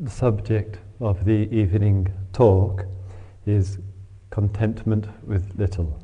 the 0.00 0.10
subject 0.10 0.78
of 1.00 1.24
the 1.24 1.48
evening 1.50 2.06
talk 2.32 2.84
is 3.46 3.78
contentment 4.30 5.06
with 5.26 5.50
little. 5.56 6.00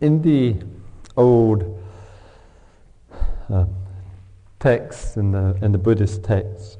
In 0.00 0.22
the 0.22 0.54
old 1.16 1.82
uh, 3.50 3.64
texts, 4.60 5.16
in 5.16 5.32
the, 5.32 5.58
in 5.60 5.72
the 5.72 5.78
Buddhist 5.78 6.22
texts, 6.22 6.78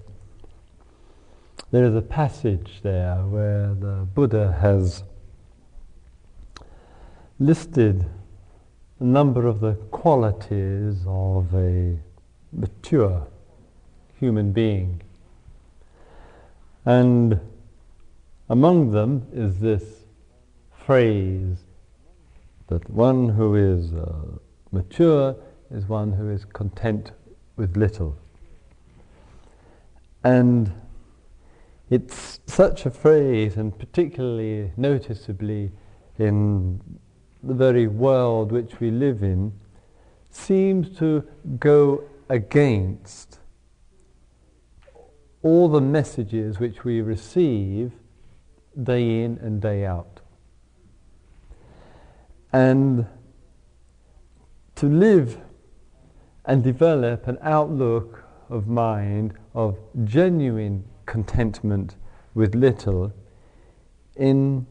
there 1.73 1.85
is 1.85 1.97
a 1.97 2.03
passage 2.03 2.79
there 2.85 3.17
where 3.17 3.75
the 3.75 4.07
Buddha 4.15 4.57
has 4.61 5.03
listed 7.39 8.05
a 8.99 9.05
number 9.05 9.47
of 9.47 9.61
the 9.61 9.75
qualities 9.93 10.97
of 11.07 11.55
a 11.55 11.97
mature 12.53 13.27
human 14.19 14.53
being. 14.53 15.01
And 16.85 17.39
among 18.49 18.91
them 18.91 19.27
is 19.33 19.61
this 19.61 19.85
phrase 20.73 21.59
that 22.67 22.89
one 22.91 23.29
who 23.29 23.55
is 23.55 23.93
uh, 23.93 24.39
mature 24.73 25.37
is 25.71 25.87
one 25.87 26.13
who 26.13 26.31
is 26.31 26.45
content 26.45 27.13
with 27.57 27.77
little. 27.77 28.17
And 30.25 30.73
it's 31.91 32.41
such 32.47 32.85
a 32.85 32.91
phrase, 32.91 33.57
and 33.57 33.79
particularly 33.79 34.73
noticeably 34.77 35.71
in 36.19 36.81
the 37.43 37.55
very 37.55 37.87
world 37.87 38.53
which 38.53 38.81
we 38.81 38.91
live 38.91 39.23
in, 39.23 39.53
seems 40.31 40.97
to 40.99 41.25
go 41.59 42.03
against 42.29 43.39
all 45.43 45.69
the 45.69 45.81
messages 45.81 46.59
which 46.59 46.85
we 46.85 47.01
receive 47.01 47.93
day 48.83 49.23
in 49.23 49.39
and 49.39 49.61
day 49.61 49.87
out. 49.87 50.21
And 52.53 53.07
to 54.77 54.87
live 54.87 55.39
and 56.45 56.63
develop 56.63 57.27
an 57.29 57.39
outlook 57.43 58.25
of 58.49 58.67
mind 58.67 59.35
of 59.55 59.79
genuine 60.05 60.85
contentment 61.07 61.97
with 62.35 62.55
little, 62.55 63.13
in 64.17 64.67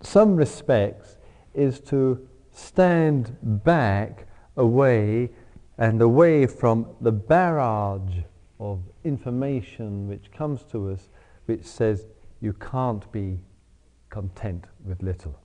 some 0.00 0.36
respects, 0.36 1.17
is 1.58 1.80
to 1.80 2.26
stand 2.52 3.36
back 3.42 4.26
away 4.56 5.30
and 5.76 6.00
away 6.02 6.46
from 6.46 6.86
the 7.00 7.12
barrage 7.12 8.18
of 8.58 8.80
information 9.04 10.08
which 10.08 10.30
comes 10.32 10.64
to 10.64 10.90
us 10.90 11.08
which 11.46 11.64
says 11.64 12.06
you 12.40 12.52
can't 12.52 13.10
be 13.12 13.38
content 14.10 14.64
with 14.84 15.02
little. 15.02 15.38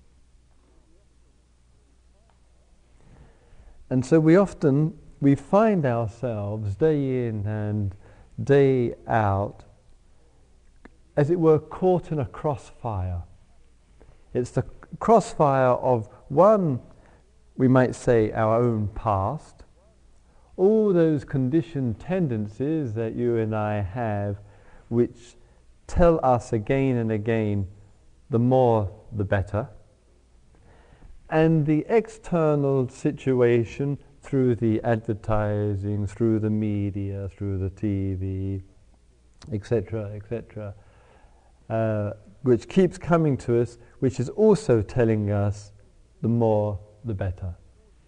And 3.89 4.05
so 4.05 4.19
we 4.19 4.35
often 4.35 4.97
we 5.21 5.35
find 5.35 5.85
ourselves 5.85 6.75
day 6.75 7.27
in 7.27 7.45
and 7.45 7.95
day 8.43 8.95
out 9.07 9.63
as 11.15 11.29
it 11.29 11.39
were, 11.39 11.59
caught 11.59 12.11
in 12.11 12.19
a 12.19 12.25
crossfire. 12.25 13.23
It's 14.33 14.51
the 14.51 14.63
crossfire 14.99 15.73
of 15.73 16.07
one, 16.29 16.79
we 17.57 17.67
might 17.67 17.95
say, 17.95 18.31
our 18.31 18.61
own 18.61 18.87
past, 18.89 19.63
all 20.55 20.93
those 20.93 21.25
conditioned 21.25 21.99
tendencies 21.99 22.93
that 22.93 23.15
you 23.15 23.37
and 23.37 23.55
I 23.55 23.81
have, 23.81 24.37
which 24.89 25.35
tell 25.87 26.19
us 26.23 26.53
again 26.53 26.97
and 26.97 27.11
again, 27.11 27.67
the 28.29 28.39
more 28.39 28.91
the 29.11 29.23
better, 29.23 29.69
and 31.29 31.65
the 31.65 31.85
external 31.89 32.87
situation 32.89 33.97
through 34.21 34.55
the 34.55 34.81
advertising, 34.83 36.07
through 36.07 36.39
the 36.39 36.49
media, 36.49 37.29
through 37.35 37.57
the 37.57 37.69
TV, 37.69 38.61
etc., 39.51 40.13
etc., 40.15 40.73
uh, 41.73 42.13
which 42.43 42.69
keeps 42.69 42.99
coming 42.99 43.35
to 43.35 43.59
us, 43.59 43.79
which 43.97 44.19
is 44.19 44.29
also 44.29 44.83
telling 44.83 45.31
us 45.31 45.71
the 46.21 46.27
more 46.27 46.77
the 47.03 47.15
better. 47.15 47.55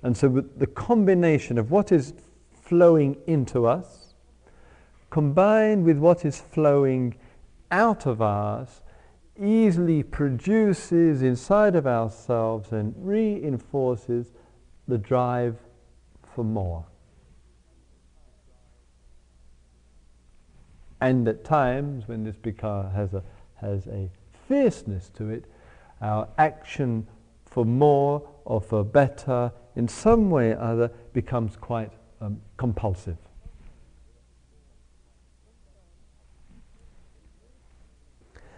And 0.03 0.15
so 0.15 0.43
the 0.55 0.67
combination 0.67 1.57
of 1.57 1.71
what 1.71 1.91
is 1.91 2.13
flowing 2.61 3.17
into 3.25 3.65
us, 3.65 4.13
combined 5.09 5.83
with 5.83 5.97
what 5.97 6.25
is 6.25 6.39
flowing 6.39 7.15
out 7.71 8.05
of 8.05 8.21
us, 8.21 8.81
easily 9.41 10.03
produces 10.03 11.23
inside 11.23 11.75
of 11.75 11.87
ourselves 11.87 12.71
and 12.71 12.93
reinforces 12.97 14.27
the 14.87 14.99
drive 14.99 15.57
for 16.35 16.43
more. 16.43 16.85
And 21.01 21.27
at 21.27 21.43
times, 21.43 22.07
when 22.07 22.23
this 22.23 22.35
beca- 22.35 22.93
has 22.93 23.13
a 23.13 23.23
has 23.55 23.87
a 23.87 24.09
fierceness 24.47 25.09
to 25.15 25.29
it. 25.29 25.45
Our 26.01 26.27
action 26.37 27.07
for 27.45 27.65
more 27.65 28.27
or 28.45 28.61
for 28.61 28.83
better 28.83 29.51
in 29.75 29.87
some 29.87 30.29
way 30.29 30.51
or 30.51 30.59
other 30.59 30.91
becomes 31.13 31.55
quite 31.55 31.91
um, 32.21 32.41
compulsive. 32.57 33.17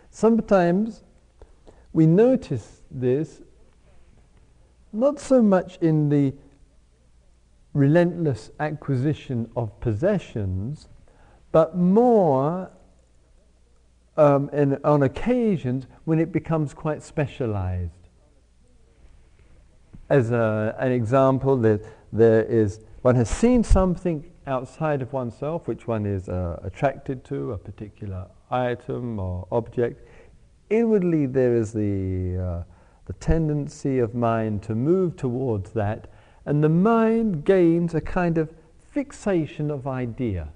Sometimes 0.09 1.03
we 1.93 2.07
notice 2.07 2.81
this 2.89 3.41
not 4.91 5.19
so 5.19 5.41
much 5.41 5.77
in 5.77 6.09
the 6.09 6.33
relentless 7.73 8.49
acquisition 8.59 9.49
of 9.55 9.79
possessions, 9.79 10.89
but 11.51 11.77
more 11.77 12.71
um, 14.17 14.49
in, 14.51 14.79
on 14.83 15.03
occasions 15.03 15.85
when 16.05 16.19
it 16.19 16.31
becomes 16.31 16.73
quite 16.73 17.03
specialized. 17.03 17.91
As 20.09 20.31
a, 20.31 20.75
an 20.79 20.91
example, 20.91 21.57
there, 21.57 21.79
there 22.11 22.43
is, 22.43 22.79
one 23.01 23.15
has 23.15 23.29
seen 23.29 23.63
something 23.63 24.25
outside 24.47 25.01
of 25.01 25.11
oneself 25.13 25.67
which 25.67 25.87
one 25.87 26.05
is 26.05 26.29
uh, 26.29 26.59
attracted 26.63 27.23
to, 27.25 27.51
a 27.51 27.57
particular 27.57 28.27
item 28.49 29.19
or 29.19 29.47
object. 29.51 30.07
Inwardly, 30.69 31.25
there 31.25 31.55
is 31.55 31.73
the, 31.73 32.37
uh, 32.37 32.63
the 33.05 33.13
tendency 33.13 33.99
of 33.99 34.15
mind 34.15 34.63
to 34.63 34.75
move 34.75 35.15
towards 35.17 35.71
that, 35.71 36.07
and 36.45 36.63
the 36.63 36.69
mind 36.69 37.43
gains 37.43 37.93
a 37.93 38.01
kind 38.01 38.37
of 38.37 38.53
fixation 38.91 39.69
of 39.69 39.85
idea 39.85 40.49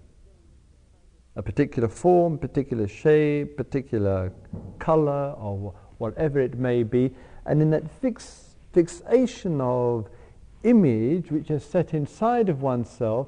a 1.36 1.42
particular 1.42 1.88
form, 1.88 2.38
particular 2.38 2.88
shape, 2.88 3.58
particular 3.58 4.34
color, 4.80 5.32
or 5.38 5.74
whatever 5.98 6.40
it 6.40 6.58
may 6.58 6.84
be, 6.84 7.12
and 7.46 7.62
in 7.62 7.70
that 7.70 7.90
fix, 8.02 8.56
fixation 8.74 9.62
of 9.62 10.10
image 10.64 11.32
which 11.32 11.50
is 11.50 11.64
set 11.64 11.94
inside 11.94 12.50
of 12.50 12.62
oneself, 12.62 13.28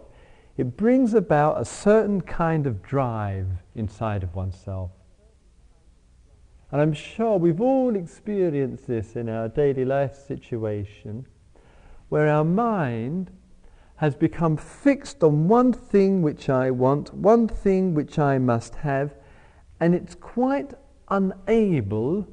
it 0.58 0.78
brings 0.78 1.14
about 1.14 1.60
a 1.60 1.66
certain 1.66 2.22
kind 2.22 2.68
of 2.68 2.84
drive 2.84 3.48
inside 3.76 4.22
of 4.22 4.36
oneself. 4.36 4.92
And 6.72 6.82
I'm 6.82 6.94
sure 6.94 7.38
we've 7.38 7.62
all 7.62 7.96
experienced 7.96 8.88
this 8.88 9.16
in 9.16 9.30
our 9.30 9.48
daily 9.48 9.86
life 9.86 10.16
situation, 10.16 11.26
where 12.10 12.28
our 12.28 12.44
mind 12.44 13.32
has 14.04 14.18
become 14.18 14.58
fixed 14.58 15.24
on 15.24 15.48
one 15.48 15.72
thing 15.72 16.22
which 16.22 16.50
I 16.50 16.72
want, 16.72 17.14
one 17.14 17.48
thing 17.48 17.94
which 17.94 18.20
I 18.20 18.38
must 18.38 18.76
have, 18.76 19.16
and 19.80 19.96
it's 19.96 20.14
quite 20.14 20.74
unable 21.08 22.28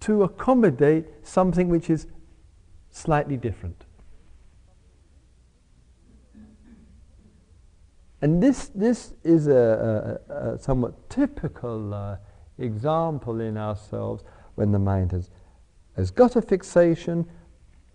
to 0.00 0.24
accommodate 0.24 1.06
something 1.22 1.68
which 1.68 1.88
is 1.88 2.08
slightly 2.90 3.36
different. 3.36 3.84
And 8.20 8.42
this, 8.42 8.66
this 8.74 9.14
is 9.22 9.46
a, 9.46 10.18
a, 10.28 10.54
a 10.54 10.58
somewhat 10.58 11.08
typical 11.08 11.94
uh, 11.94 12.16
example 12.58 13.40
in 13.40 13.56
ourselves 13.56 14.24
when 14.56 14.72
the 14.72 14.80
mind 14.80 15.12
has, 15.12 15.30
has 15.94 16.10
got 16.10 16.34
a 16.34 16.42
fixation 16.42 17.26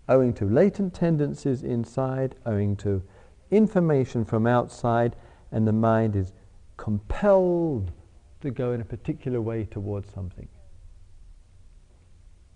owing 0.08 0.32
to 0.34 0.44
latent 0.44 0.94
tendencies 0.94 1.62
inside, 1.62 2.34
owing 2.46 2.76
to 2.76 3.02
information 3.50 4.24
from 4.24 4.46
outside, 4.46 5.16
and 5.52 5.66
the 5.66 5.72
mind 5.72 6.16
is 6.16 6.32
compelled 6.76 7.92
to 8.40 8.50
go 8.50 8.72
in 8.72 8.80
a 8.80 8.84
particular 8.84 9.40
way 9.40 9.64
towards 9.64 10.12
something. 10.12 10.48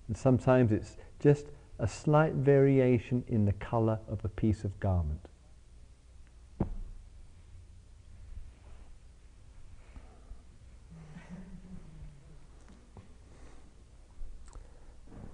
And 0.08 0.17
sometimes 0.17 0.73
it's 0.73 0.96
just 1.20 1.46
a 1.79 1.88
slight 1.88 2.35
variation 2.35 3.25
in 3.29 3.44
the 3.44 3.52
color 3.55 3.99
of 4.08 4.25
a 4.25 4.29
piece 4.29 4.64
of 4.64 4.79
garment. 4.81 5.20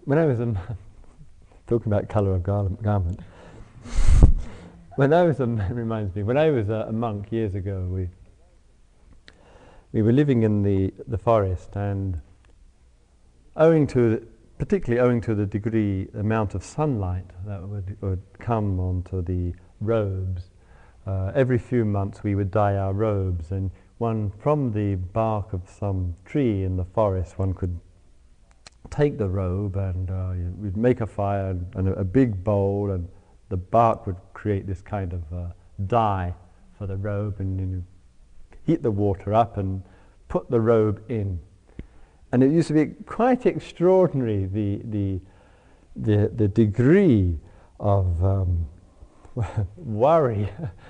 When 0.04 0.18
I 0.18 0.24
was 0.24 0.40
a, 0.40 0.76
talking 1.70 1.90
about 1.90 2.08
color 2.08 2.34
of 2.34 2.42
garment, 2.42 3.20
when 4.96 5.14
I 5.14 5.22
was 5.22 5.40
a, 5.40 5.46
reminds 5.70 6.14
me, 6.14 6.24
when 6.24 6.36
I 6.36 6.50
was 6.50 6.68
a, 6.68 6.86
a 6.88 6.92
monk 6.92 7.32
years 7.32 7.54
ago, 7.54 7.86
we 7.88 8.08
we 9.92 10.02
were 10.02 10.12
living 10.12 10.42
in 10.42 10.62
the, 10.62 10.92
the 11.08 11.18
forest 11.18 11.74
and 11.74 12.20
owing 13.56 13.86
to 13.88 14.26
particularly 14.58 15.00
owing 15.00 15.20
to 15.20 15.34
the 15.34 15.46
degree 15.46 16.06
amount 16.14 16.54
of 16.54 16.62
sunlight 16.62 17.24
that 17.46 17.66
would, 17.66 17.96
would 18.02 18.22
come 18.38 18.78
onto 18.78 19.22
the 19.22 19.52
robes 19.80 20.50
uh, 21.06 21.32
every 21.34 21.58
few 21.58 21.84
months 21.84 22.22
we 22.22 22.34
would 22.34 22.50
dye 22.50 22.76
our 22.76 22.92
robes 22.92 23.50
and 23.50 23.70
one 23.98 24.30
from 24.38 24.70
the 24.72 24.94
bark 24.94 25.52
of 25.52 25.62
some 25.68 26.14
tree 26.24 26.62
in 26.62 26.76
the 26.76 26.84
forest 26.84 27.38
one 27.38 27.52
could 27.52 27.80
take 28.90 29.18
the 29.18 29.28
robe 29.28 29.76
and 29.76 30.10
uh, 30.10 30.32
we'd 30.58 30.76
make 30.76 31.00
a 31.00 31.06
fire 31.06 31.50
and, 31.50 31.66
and 31.74 31.88
a, 31.88 32.04
big 32.04 32.42
bowl 32.42 32.90
and 32.90 33.08
the 33.48 33.56
bark 33.56 34.06
would 34.06 34.16
create 34.34 34.66
this 34.66 34.82
kind 34.82 35.12
of 35.12 35.22
uh, 35.32 35.46
dye 35.86 36.34
for 36.76 36.86
the 36.86 36.96
robe 36.96 37.36
and 37.38 37.60
you 37.60 37.84
heat 38.66 38.82
the 38.82 38.90
water 38.90 39.34
up 39.34 39.56
and 39.56 39.82
put 40.28 40.50
the 40.50 40.60
robe 40.60 41.02
in. 41.08 41.38
And 42.32 42.42
it 42.42 42.52
used 42.52 42.68
to 42.68 42.74
be 42.74 42.86
quite 43.04 43.46
extraordinary 43.46 44.46
the, 44.46 44.80
the, 44.84 45.20
the, 45.96 46.28
the 46.28 46.48
degree 46.48 47.38
of 47.80 48.24
um, 48.24 48.66
worry 49.76 50.48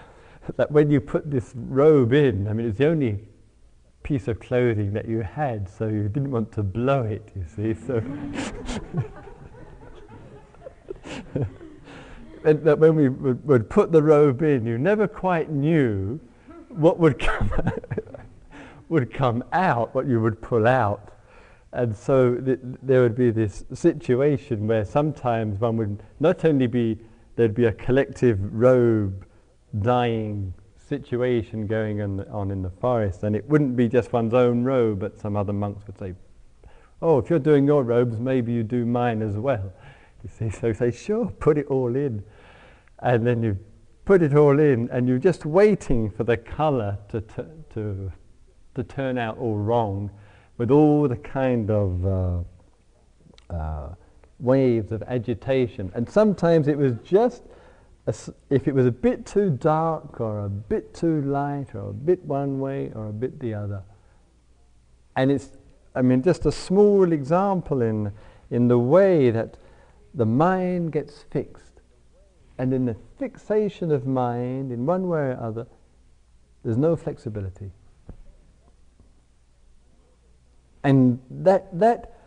that 0.56 0.70
when 0.70 0.90
you 0.90 1.00
put 1.00 1.30
this 1.30 1.52
robe 1.54 2.12
in, 2.12 2.48
I 2.48 2.52
mean, 2.52 2.68
it's 2.68 2.78
the 2.78 2.88
only 2.88 3.20
piece 4.02 4.28
of 4.28 4.40
clothing 4.40 4.92
that 4.92 5.06
you 5.06 5.20
had, 5.22 5.68
so 5.68 5.86
you 5.86 6.08
didn't 6.08 6.30
want 6.30 6.52
to 6.52 6.62
blow 6.62 7.02
it, 7.02 7.30
you 7.36 7.44
see. 7.44 7.74
So 7.74 8.02
and 12.44 12.64
that 12.64 12.78
when 12.78 12.94
we 12.96 13.08
would, 13.08 13.46
would, 13.46 13.68
put 13.68 13.92
the 13.92 14.02
robe 14.02 14.42
in, 14.42 14.66
you 14.66 14.78
never 14.78 15.06
quite 15.06 15.50
knew 15.50 16.18
what 16.68 16.98
would 16.98 17.18
come 17.18 17.50
would 18.88 19.12
come 19.12 19.44
out, 19.52 19.94
what 19.94 20.06
you 20.06 20.20
would 20.20 20.40
pull 20.42 20.66
out. 20.66 21.12
And 21.72 21.96
so 21.96 22.34
th- 22.34 22.58
there 22.82 23.02
would 23.02 23.14
be 23.14 23.30
this 23.30 23.64
situation 23.72 24.66
where 24.66 24.84
sometimes 24.84 25.60
one 25.60 25.76
would 25.76 26.02
not 26.18 26.44
only 26.44 26.66
be, 26.66 26.98
there'd 27.36 27.54
be 27.54 27.66
a 27.66 27.72
collective 27.72 28.38
robe 28.52 29.24
dyeing 29.80 30.52
situation 30.90 31.66
going 31.66 32.02
on, 32.02 32.20
on 32.28 32.50
in 32.50 32.60
the 32.60 32.68
forest, 32.68 33.22
and 33.22 33.34
it 33.34 33.48
wouldn't 33.48 33.76
be 33.76 33.88
just 33.88 34.12
one's 34.12 34.34
own 34.34 34.62
robe, 34.62 35.00
but 35.00 35.18
some 35.18 35.36
other 35.36 35.54
monks 35.54 35.86
would 35.86 35.98
say, 35.98 36.12
oh, 37.00 37.16
if 37.16 37.30
you're 37.30 37.38
doing 37.38 37.66
your 37.66 37.82
robes, 37.82 38.20
maybe 38.20 38.52
you 38.52 38.62
do 38.62 38.84
mine 38.84 39.22
as 39.22 39.36
well. 39.36 39.72
You 40.22 40.28
see, 40.38 40.50
so 40.50 40.74
say, 40.74 40.90
sure, 40.90 41.26
put 41.40 41.56
it 41.56 41.66
all 41.68 41.96
in. 41.96 42.22
And 42.98 43.26
then 43.26 43.42
you 43.42 43.56
put 44.04 44.20
it 44.20 44.34
all 44.34 44.60
in, 44.60 44.90
and 44.90 45.08
you're 45.08 45.18
just 45.18 45.46
waiting 45.46 46.10
for 46.10 46.24
the 46.24 46.36
color 46.36 46.98
to, 47.08 47.22
t- 47.22 47.42
to 47.72 48.12
to 48.74 48.84
turn 48.84 49.18
out 49.18 49.36
all 49.38 49.56
wrong 49.56 50.10
with 50.58 50.70
all 50.70 51.08
the 51.08 51.16
kind 51.16 51.70
of 51.70 52.06
uh, 52.06 53.54
uh, 53.54 53.88
waves 54.38 54.92
of 54.92 55.02
agitation. 55.04 55.90
And 55.94 56.08
sometimes 56.08 56.68
it 56.68 56.76
was 56.76 56.94
just, 57.02 57.42
if 58.06 58.66
it 58.66 58.74
was 58.74 58.86
a 58.86 58.92
bit 58.92 59.26
too 59.26 59.50
dark 59.50 60.20
or 60.20 60.44
a 60.44 60.48
bit 60.48 60.94
too 60.94 61.22
light 61.22 61.74
or 61.74 61.90
a 61.90 61.92
bit 61.92 62.24
one 62.24 62.58
way 62.58 62.90
or 62.94 63.08
a 63.08 63.12
bit 63.12 63.38
the 63.40 63.54
other. 63.54 63.82
And 65.16 65.30
it's, 65.30 65.50
I 65.94 66.02
mean, 66.02 66.22
just 66.22 66.46
a 66.46 66.52
small 66.52 67.12
example 67.12 67.82
in, 67.82 68.12
in 68.50 68.68
the 68.68 68.78
way 68.78 69.30
that 69.30 69.56
the 70.14 70.26
mind 70.26 70.92
gets 70.92 71.24
fixed. 71.30 71.80
And 72.58 72.72
in 72.74 72.84
the 72.84 72.96
fixation 73.18 73.90
of 73.90 74.06
mind, 74.06 74.72
in 74.72 74.86
one 74.86 75.08
way 75.08 75.30
or 75.30 75.40
other, 75.40 75.66
there's 76.62 76.76
no 76.76 76.96
flexibility. 76.96 77.70
And 80.82 81.20
that, 81.30 81.78
that 81.78 82.18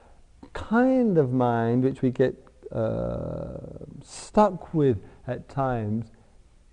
kind 0.54 1.18
of 1.18 1.32
mind 1.32 1.84
which 1.84 2.02
we 2.02 2.12
get 2.12 2.36
uh, 2.72 3.58
stuck 4.04 4.74
with 4.74 4.98
at 5.28 5.48
times 5.50 6.12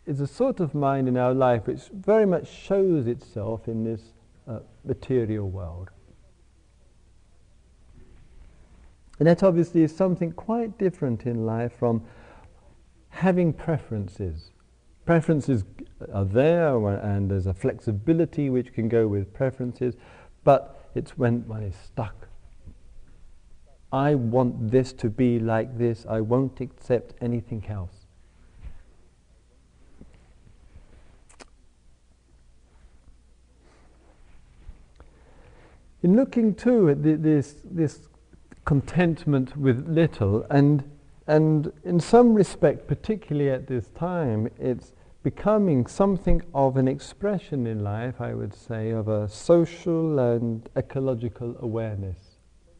is 0.06 0.20
a 0.20 0.26
sort 0.26 0.61
of 0.61 0.75
mind 0.75 1.08
in 1.08 1.17
our 1.17 1.35
life 1.35 1.67
which 1.67 1.82
very 1.93 2.26
much 2.26 2.49
shows 2.49 3.06
itself 3.06 3.69
in 3.69 3.85
this 3.85 4.12
uh, 4.49 4.61
material 4.85 5.49
world. 5.49 5.91
And 9.19 9.29
that 9.29 9.43
obviously 9.43 9.82
is 9.82 9.94
something 9.94 10.32
quite 10.32 10.79
different 10.79 11.26
in 11.26 11.44
life 11.44 11.73
from 11.79 12.02
having 13.11 13.52
preferences. 13.52 14.50
Preferences 15.05 15.64
are 16.12 16.25
there 16.25 16.76
and 16.88 17.31
there's 17.31 17.47
a 17.47 17.55
flexibility 17.55 18.49
which 18.49 18.73
can 18.73 18.88
go 18.88 19.06
with 19.06 19.32
preferences, 19.35 19.94
but 20.43 20.91
it's 20.94 21.19
when 21.19 21.47
one 21.47 21.62
is 21.62 21.76
stuck. 21.76 22.29
I 23.93 24.14
want 24.14 24.70
this 24.70 24.93
to 24.94 25.11
be 25.11 25.38
like 25.38 25.76
this. 25.76 26.06
I 26.08 26.20
won't 26.20 26.61
accept 26.61 27.14
anything 27.20 27.67
else. 27.69 28.00
In 36.02 36.17
looking 36.17 36.55
too 36.55 36.88
at 36.88 37.02
the, 37.02 37.14
this, 37.17 37.56
this 37.64 38.08
contentment 38.64 39.56
with 39.56 39.87
little, 39.87 40.47
and, 40.50 40.82
and 41.26 41.73
in 41.85 42.00
some 42.00 42.32
respect, 42.32 42.87
particularly 42.87 43.50
at 43.50 43.67
this 43.67 43.88
time, 43.88 44.49
it's 44.58 44.93
becoming 45.23 45.87
something 45.87 46.41
of 46.55 46.79
an 46.79 46.88
expression 46.88 47.67
in 47.67 47.85
life, 47.85 48.20
I 48.20 48.32
would 48.32 48.55
say, 48.55 48.91
of 48.91 49.08
a 49.08 49.29
social 49.29 50.19
and 50.19 50.67
ecological 50.75 51.56
awareness. 51.61 52.17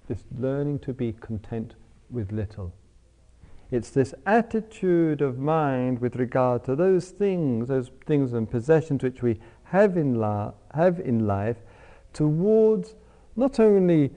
This 0.09 0.25
learning 0.39 0.79
to 0.81 0.95
be 0.95 1.13
content 1.13 1.75
with 2.09 2.33
little. 2.33 2.73
It's 3.71 3.91
this 3.91 4.15
attitude 4.25 5.21
of 5.21 5.39
mind 5.39 6.01
with 6.01 6.17
regard 6.17 6.65
to 6.65 6.75
those 6.75 7.11
things, 7.11 7.69
those 7.69 7.91
things 8.07 8.33
and 8.33 8.51
possessions 8.51 9.03
which 9.03 9.23
we 9.23 9.39
have 9.65 9.99
in, 9.99 10.15
la- 10.15 10.53
have 10.75 10.99
in 10.99 11.27
life, 11.27 11.59
towards 12.13 12.95
not 13.37 13.61
only 13.61 14.11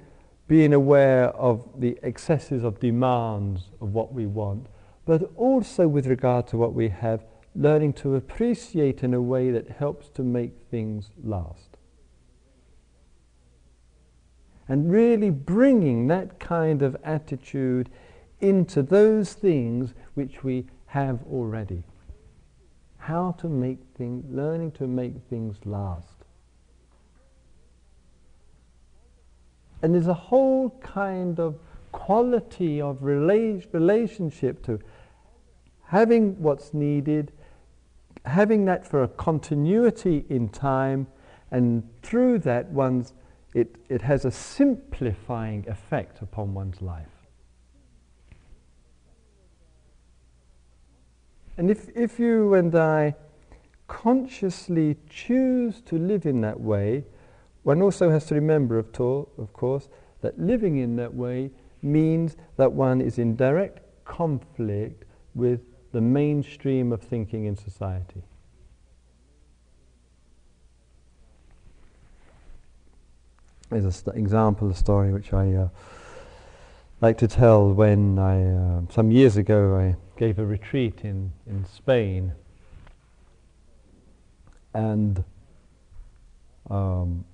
being 0.47 0.73
aware 0.73 1.29
of 1.29 1.67
the 1.79 1.97
excesses 2.03 2.63
of 2.63 2.79
demands 2.79 3.71
of 3.81 3.93
what 3.93 4.13
we 4.13 4.25
want, 4.25 4.67
but 5.05 5.31
also 5.35 5.87
with 5.87 6.07
regard 6.07 6.47
to 6.47 6.57
what 6.57 6.73
we 6.73 6.89
have 6.89 7.23
learning 7.55 7.93
to 7.93 8.15
appreciate 8.15 9.03
in 9.03 9.13
a 9.13 9.21
way 9.21 9.51
that 9.51 9.69
helps 9.69 10.09
to 10.09 10.23
make 10.23 10.53
things 10.71 11.11
last. 11.23 11.77
And 14.67 14.91
really 14.91 15.29
bringing 15.29 16.07
that 16.07 16.39
kind 16.39 16.81
of 16.81 16.95
attitude 17.03 17.89
into 18.39 18.81
those 18.81 19.33
things 19.33 19.93
which 20.15 20.43
we 20.43 20.65
have 20.87 21.19
already. 21.31 21.83
How 22.97 23.33
to 23.39 23.49
make 23.49 23.79
things, 23.97 24.25
learning 24.29 24.71
to 24.73 24.87
make 24.87 25.15
things 25.29 25.57
last. 25.65 26.12
And 29.83 29.93
there's 29.93 30.07
a 30.07 30.13
whole 30.15 30.71
kind 30.81 31.39
of 31.39 31.59
quality 31.91 32.81
of 32.81 33.01
rela- 33.01 33.71
relationship 33.71 34.63
to 34.63 34.79
having 35.83 36.41
what's 36.41 36.73
needed 36.73 37.31
having 38.25 38.65
that 38.65 38.85
for 38.85 39.03
a 39.03 39.07
continuity 39.07 40.25
in 40.29 40.49
time, 40.49 41.07
and 41.51 41.83
through 42.01 42.39
that, 42.39 42.69
one's, 42.69 43.13
it, 43.53 43.75
it 43.89 44.01
has 44.01 44.25
a 44.25 44.31
simplifying 44.31 45.67
effect 45.67 46.21
upon 46.21 46.53
one's 46.53 46.81
life. 46.81 47.07
And 51.57 51.69
if, 51.69 51.89
if 51.95 52.19
you 52.19 52.55
and 52.55 52.73
I 52.73 53.15
consciously 53.87 54.97
choose 55.07 55.81
to 55.81 55.99
live 55.99 56.25
in 56.25 56.41
that 56.41 56.59
way, 56.59 57.03
one 57.63 57.81
also 57.81 58.09
has 58.09 58.25
to 58.25 58.35
remember, 58.35 58.77
of, 58.77 58.91
to- 58.93 59.27
of 59.37 59.51
course, 59.53 59.89
that 60.21 60.39
living 60.39 60.77
in 60.77 60.95
that 60.97 61.13
way 61.13 61.51
means 61.81 62.37
that 62.57 62.71
one 62.71 63.01
is 63.01 63.17
in 63.17 63.35
direct 63.35 63.81
conflict 64.05 65.05
with 65.35 65.61
the 65.91 66.01
mainstream 66.01 66.91
of 66.91 67.01
thinking 67.01 67.45
in 67.45 67.55
society. 67.55 68.23
There's 73.69 73.85
an 73.85 73.91
st- 73.91 74.17
example, 74.17 74.69
a 74.69 74.75
story 74.75 75.11
which 75.11 75.33
I 75.33 75.53
uh, 75.53 75.67
like 77.01 77.17
to 77.19 77.27
tell 77.27 77.73
when 77.73 78.19
I, 78.19 78.45
uh, 78.45 78.81
some 78.89 79.11
years 79.11 79.35
ago, 79.35 79.75
I 79.75 79.95
gave 80.19 80.37
a 80.37 80.45
retreat 80.45 81.01
in, 81.03 81.31
in 81.47 81.65
Spain. 81.65 82.33
And 84.73 85.23
um, 86.69 87.25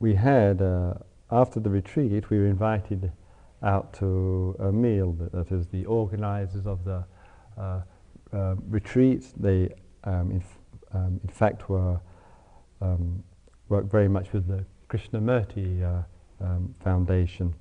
we 0.00 0.14
had, 0.14 0.62
uh, 0.62 0.94
after 1.30 1.60
the 1.60 1.70
retreat, 1.70 2.30
we 2.30 2.38
were 2.38 2.46
invited 2.46 3.12
out 3.62 3.92
to 3.94 4.56
a 4.60 4.72
meal. 4.72 5.12
That, 5.12 5.32
that 5.32 5.52
is, 5.52 5.66
the 5.68 5.84
organizers 5.86 6.66
of 6.66 6.84
the 6.84 7.04
uh, 7.58 7.80
uh, 8.32 8.54
retreat, 8.68 9.24
they 9.36 9.74
um, 10.04 10.30
in, 10.30 10.44
um, 10.92 11.20
in, 11.22 11.28
fact 11.28 11.68
were 11.68 12.00
um, 12.80 13.22
worked 13.68 13.90
very 13.90 14.08
much 14.08 14.32
with 14.32 14.46
the 14.46 14.64
Krishnamurti 14.88 15.82
uh, 15.82 16.44
um, 16.44 16.74
Foundation, 16.84 17.54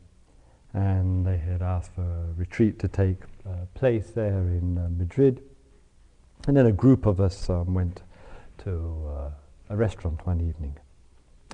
and 0.74 1.26
they 1.26 1.38
had 1.38 1.62
asked 1.62 1.94
for 1.96 2.04
a 2.04 2.34
retreat 2.36 2.78
to 2.80 2.88
take 2.88 3.18
uh, 3.46 3.66
place 3.74 4.12
there 4.12 4.40
in 4.40 4.78
uh, 4.78 4.88
Madrid. 4.96 5.42
And 6.48 6.56
then 6.56 6.68
a 6.68 6.72
group 6.72 7.06
of 7.06 7.20
us 7.20 7.50
um, 7.50 7.74
went 7.74 8.04
to 8.60 9.32
a 9.70 9.76
restaurant 9.76 10.26
one 10.26 10.40
evening. 10.40 10.78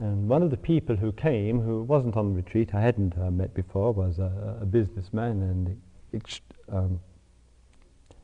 And 0.02 0.28
one 0.28 0.42
of 0.42 0.50
the 0.50 0.58
people 0.58 0.96
who 0.96 1.12
came, 1.12 1.62
who 1.62 1.84
wasn't 1.84 2.18
on 2.18 2.30
the 2.30 2.36
retreat, 2.36 2.74
I 2.74 2.82
hadn't 2.82 3.18
uh, 3.18 3.30
met 3.30 3.54
before, 3.54 3.92
was 3.92 4.18
a, 4.18 4.58
a 4.62 4.66
businessman 4.66 5.42
and 5.42 5.82
ex- 6.14 6.42
um, 6.72 7.00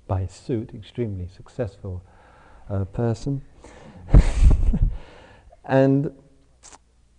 by 0.07 0.25
suit, 0.25 0.71
extremely 0.73 1.27
successful 1.27 2.03
uh, 2.69 2.85
person. 2.85 3.43
and 5.65 6.11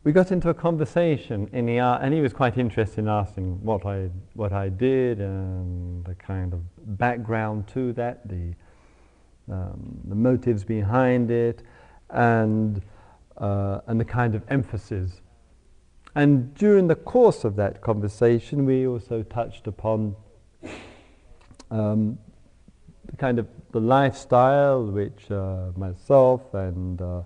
we 0.02 0.12
got 0.12 0.33
into 0.33 0.49
a 0.49 0.54
conversation, 0.54 1.49
and 1.52 1.69
he, 1.69 1.78
uh, 1.78 1.99
and 1.99 2.12
he 2.12 2.21
was 2.21 2.33
quite 2.33 2.59
interested 2.59 3.00
in 3.00 3.09
asking 3.09 3.62
what 3.62 3.87
I, 3.87 4.11
what 4.35 4.52
I 4.52 4.69
did 4.69 5.21
and 5.21 6.04
the 6.04 6.14
kind 6.16 6.52
of 6.52 6.62
background 6.99 7.69
to 7.75 7.92
that, 7.92 8.28
the, 8.28 8.54
um, 9.49 10.00
the 10.07 10.14
motives 10.16 10.64
behind 10.64 11.30
it, 11.30 11.62
and 12.09 12.83
uh, 13.40 13.80
and 13.87 13.99
the 13.99 14.04
kind 14.04 14.35
of 14.35 14.42
emphasis. 14.49 15.23
And 16.14 16.54
during 16.54 16.88
the 16.88 16.97
course 16.97 17.44
of 17.44 17.56
that 17.56 17.80
conversation, 17.80 18.66
we 18.66 18.87
also 18.87 19.23
touched 19.23 19.66
upon 19.66 20.14
um, 21.70 22.18
the 23.06 23.16
kind 23.16 23.38
of 23.38 23.47
the 23.73 23.80
lifestyle 23.80 24.85
which 24.85 25.30
uh, 25.30 25.66
myself 25.76 26.52
and 26.52 27.00
uh, 27.00 27.23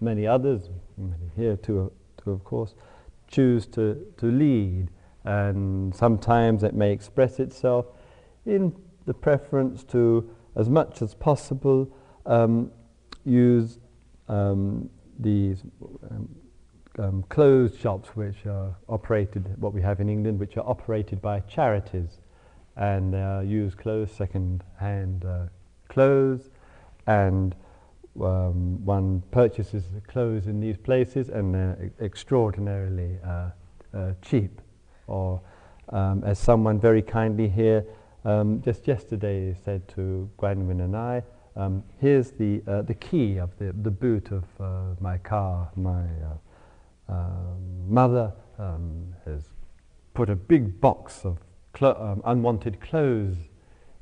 many 0.00 0.26
others, 0.26 0.68
many 0.96 1.30
here 1.36 1.56
too, 1.56 1.90
too, 2.22 2.30
of 2.30 2.44
course, 2.44 2.74
choose 3.28 3.66
to, 3.66 4.06
to 4.18 4.26
lead. 4.26 4.88
And 5.24 5.94
sometimes 5.94 6.62
it 6.62 6.74
may 6.74 6.92
express 6.92 7.40
itself 7.40 7.86
in 8.46 8.74
the 9.06 9.14
preference 9.14 9.84
to, 9.84 10.30
as 10.54 10.68
much 10.68 11.02
as 11.02 11.14
possible, 11.14 11.90
um, 12.26 12.70
use 13.24 13.78
um, 14.28 14.90
these 15.18 15.62
um, 16.10 16.28
um, 16.98 17.24
clothes 17.28 17.76
shops 17.78 18.10
which 18.14 18.46
are 18.46 18.74
operated, 18.88 19.60
what 19.60 19.72
we 19.72 19.82
have 19.82 20.00
in 20.00 20.08
England, 20.08 20.38
which 20.38 20.56
are 20.56 20.66
operated 20.68 21.20
by 21.22 21.40
charities 21.40 22.20
and 22.76 23.14
uh, 23.14 23.40
use 23.44 23.74
clothes, 23.74 24.10
second-hand 24.12 25.24
uh, 25.24 25.46
clothes, 25.88 26.50
and 27.06 27.54
um, 28.20 28.84
one 28.84 29.22
purchases 29.30 29.84
the 29.94 30.00
clothes 30.02 30.46
in 30.46 30.60
these 30.60 30.76
places 30.76 31.28
and 31.28 31.54
they're 31.54 31.90
extraordinarily 32.00 33.18
uh, 33.24 33.50
uh, 33.94 34.12
cheap. 34.22 34.60
Or 35.06 35.40
um, 35.90 36.22
as 36.24 36.38
someone 36.38 36.80
very 36.80 37.02
kindly 37.02 37.48
here 37.48 37.84
um, 38.24 38.60
just 38.62 38.86
yesterday 38.86 39.54
said 39.64 39.86
to 39.88 40.28
Gwenwyn 40.38 40.84
and 40.84 40.96
I, 40.96 41.22
um, 41.56 41.82
here's 42.00 42.30
the, 42.32 42.62
uh, 42.66 42.82
the 42.82 42.94
key 42.94 43.38
of 43.38 43.56
the, 43.58 43.74
the 43.82 43.90
boot 43.90 44.30
of 44.30 44.44
uh, 44.60 44.94
my 45.00 45.18
car. 45.18 45.70
My 45.76 46.02
uh, 46.02 47.12
um, 47.12 47.92
mother 47.92 48.32
um, 48.58 49.14
has 49.24 49.50
put 50.14 50.30
a 50.30 50.36
big 50.36 50.80
box 50.80 51.24
of 51.24 51.38
clo- 51.72 51.96
um, 52.00 52.22
unwanted 52.24 52.80
clothes 52.80 53.36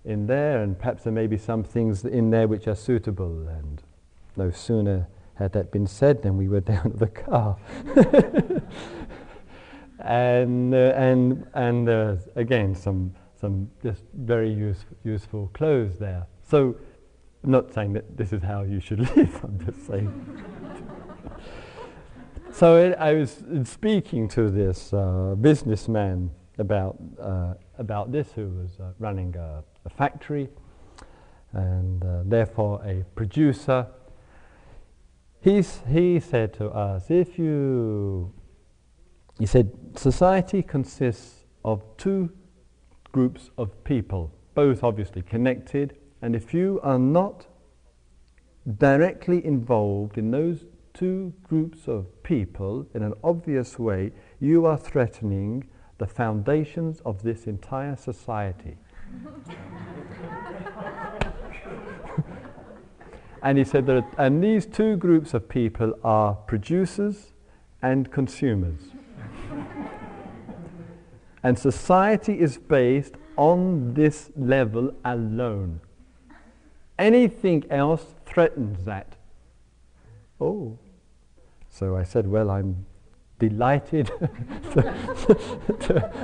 in 0.05 0.27
there, 0.27 0.63
and 0.63 0.79
perhaps 0.79 1.05
there 1.05 1.13
may 1.13 1.27
be 1.27 1.37
some 1.37 1.65
things 1.65 2.05
in 2.05 2.31
there 2.31 2.47
which 2.49 2.67
are 2.69 2.75
suitable. 2.75 3.49
And 3.49 3.83
no 4.37 4.51
sooner 4.51 5.09
had 5.35 5.53
that 5.53 5.71
been 5.71 5.87
said 5.87 6.23
than 6.23 6.37
we 6.37 6.49
were 6.49 6.61
down 6.73 6.93
to 6.93 6.97
the 6.97 7.07
car. 7.07 7.57
and 10.01 10.75
uh, 10.75 10.93
and 10.95 11.47
and 11.55 11.89
uh, 11.89 12.17
again 12.35 12.75
some 12.75 13.15
some 13.41 13.71
just 13.83 14.03
very 14.15 14.53
use, 14.53 14.85
useful 15.05 15.51
clothes 15.53 15.99
there. 15.99 16.27
So 16.43 16.77
I'm 17.47 17.53
not 17.53 17.73
saying 17.73 17.93
that 17.93 18.17
this 18.17 18.33
is 18.33 18.43
how 18.43 18.63
you 18.63 18.81
should 18.81 18.99
live, 19.17 19.45
I'm 19.45 19.65
just 19.65 19.87
saying. 19.87 20.43
so 22.51 22.77
it, 22.77 22.97
I 22.99 23.13
was 23.13 23.45
speaking 23.63 24.29
to 24.31 24.51
this 24.51 24.93
uh, 24.93 25.37
businessman 25.41 26.33
about, 26.59 26.97
uh, 27.21 27.55
about 27.79 28.11
this, 28.11 28.33
who 28.33 28.49
was 28.49 28.81
uh, 28.81 28.91
running 28.99 29.37
a, 29.37 29.63
a, 29.85 29.89
factory 29.89 30.49
and 31.53 32.05
uh, 32.05 32.23
therefore 32.25 32.83
a 32.85 33.05
producer. 33.15 33.87
He's, 35.41 35.83
he 35.89 36.19
said 36.19 36.53
to 36.55 36.71
us, 36.71 37.13
if 37.13 37.39
you, 37.39 38.35
he 39.39 39.47
said, 39.47 39.71
society 39.95 40.65
consists 40.65 41.45
of 41.65 41.85
two 41.97 42.33
groups 43.13 43.51
of 43.57 43.85
people, 43.85 44.33
both 44.55 44.83
obviously 44.83 45.23
connected 45.23 45.97
and 46.23 46.35
if 46.35 46.55
you 46.55 46.81
are 46.83 46.99
not 46.99 47.47
directly 48.79 49.45
involved 49.45 50.17
in 50.19 50.31
those 50.31 50.65
two 50.93 51.33
groups 51.43 51.89
of 51.89 52.23
people 52.23 52.87
in 52.95 53.03
an 53.03 53.15
obvious 53.23 53.79
way, 53.79 54.13
you 54.41 54.65
are 54.67 54.79
threatening 54.79 55.69
the 55.99 56.07
foundations 56.07 57.01
of 57.05 57.23
this 57.23 57.47
entire 57.47 57.97
society. 57.97 58.77
and 63.43 63.59
he 63.59 63.65
said 63.65 63.87
that, 63.87 64.05
and 64.19 64.43
these 64.43 64.67
two 64.67 64.97
groups 64.97 65.35
of 65.35 65.49
people 65.49 65.95
are 66.03 66.35
producers 66.35 67.33
and 67.83 68.11
consumers. 68.11 68.81
and 71.43 71.59
society 71.59 72.41
is 72.41 72.59
based 72.59 73.15
on 73.37 73.95
this 73.95 74.31
level 74.35 74.93
alone. 75.05 75.81
Anything 76.99 77.65
else 77.71 78.15
threatens 78.25 78.85
that. 78.85 79.17
Oh. 80.41 80.79
So 81.69 81.97
I 81.97 82.05
said, 82.05 82.27
Well, 82.27 82.51
I'm 82.51 82.87
delighted 83.39 84.07
to, 84.73 84.83
to, 85.81 86.21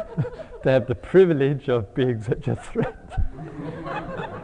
to, 0.62 0.70
have 0.70 0.86
the 0.86 0.94
privilege 0.94 1.68
of 1.68 1.94
being 1.94 2.22
such 2.22 2.48
a 2.48 2.56
threat. 2.56 3.12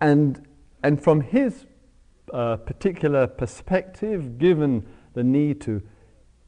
and, 0.00 0.44
and 0.82 1.00
from 1.00 1.20
his 1.20 1.66
uh, 2.32 2.56
particular 2.56 3.28
perspective, 3.28 4.38
given 4.38 4.84
the 5.12 5.22
need 5.22 5.60
to, 5.60 5.80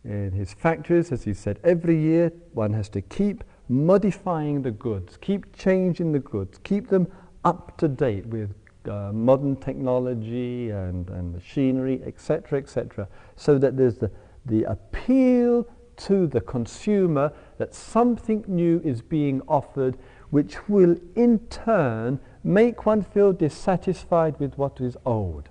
in 0.05 0.33
his 0.33 0.53
factories, 0.53 1.13
as 1.13 1.23
he 1.25 1.33
said, 1.33 1.61
every 1.63 1.97
year 1.97 2.33
one 2.53 2.73
has 2.73 2.89
to 2.89 3.01
keep 3.01 3.45
modifying 3.69 4.63
the 4.63 4.71
goods, 4.71 5.19
keep 5.21 5.57
changing 5.57 6.13
the 6.13 6.19
goods, 6.19 6.59
keep 6.63 6.89
them 6.89 7.11
up 7.45 7.77
to 7.79 7.89
date 7.89 8.27
with 8.27 8.55
uh, 8.89 9.11
modern 9.13 9.57
technology 9.57 10.71
and, 10.71 11.09
and 11.11 11.33
machinery, 11.33 12.01
etc., 12.07 12.59
etc., 12.59 13.09
so 13.35 13.59
that 13.59 13.77
there's 13.77 13.97
the, 13.97 14.11
the 14.47 14.63
appeal 14.65 15.67
to 15.97 16.27
the 16.27 16.41
consumer 16.41 17.33
that 17.59 17.75
something 17.75 18.45
new 18.47 18.81
is 18.85 19.03
being 19.03 19.41
offered, 19.49 19.97
which 20.31 20.69
will 20.69 20.97
in 21.15 21.39
turn 21.49 22.21
make 22.45 22.87
one 22.87 23.03
feel 23.03 23.33
dissatisfied 23.33 24.39
with 24.39 24.57
what 24.57 24.81
is 24.81 24.97
old. 25.05 25.49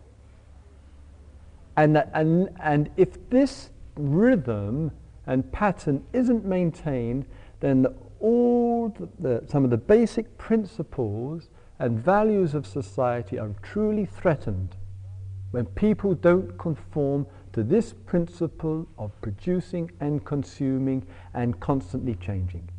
And, 1.75 1.95
that, 1.95 2.09
and, 2.13 2.49
and 2.61 2.89
if 2.95 3.29
this 3.29 3.69
rhythm 3.97 4.91
and 5.27 5.51
pattern 5.51 6.05
isn't 6.13 6.45
maintained, 6.45 7.25
then 7.65 7.87
all 8.19 8.89
the, 8.89 9.09
the, 9.19 9.47
some 9.47 9.63
of 9.63 9.71
the 9.71 9.77
basic 9.77 10.37
principles 10.37 11.49
and 11.79 11.99
values 11.99 12.53
of 12.53 12.65
society 12.65 13.39
are 13.39 13.49
truly 13.63 14.05
threatened 14.05 14.75
when 15.51 15.65
people 15.65 16.13
don't 16.13 16.57
conform 16.57 17.25
to 17.53 17.63
this 17.63 17.93
principle 17.93 18.87
of 18.97 19.11
producing 19.21 19.89
and 19.99 20.23
consuming 20.25 21.05
and 21.33 21.59
constantly 21.59 22.15
changing. 22.15 22.69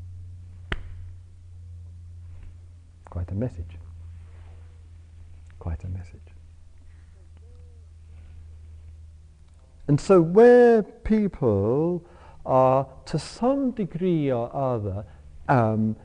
Quite 3.11 3.31
a 3.31 3.35
message. 3.35 3.79
Quite 5.59 5.83
a 5.85 5.89
message. 5.89 6.21
And 9.89 10.01
so, 10.01 10.21
where 10.21 10.83
people 10.83 12.05
are 12.47 12.87
to 13.07 13.19
some 13.19 13.73
degree 13.73 14.31
or 14.31 14.55
other 14.55 15.05
um, 15.49 15.97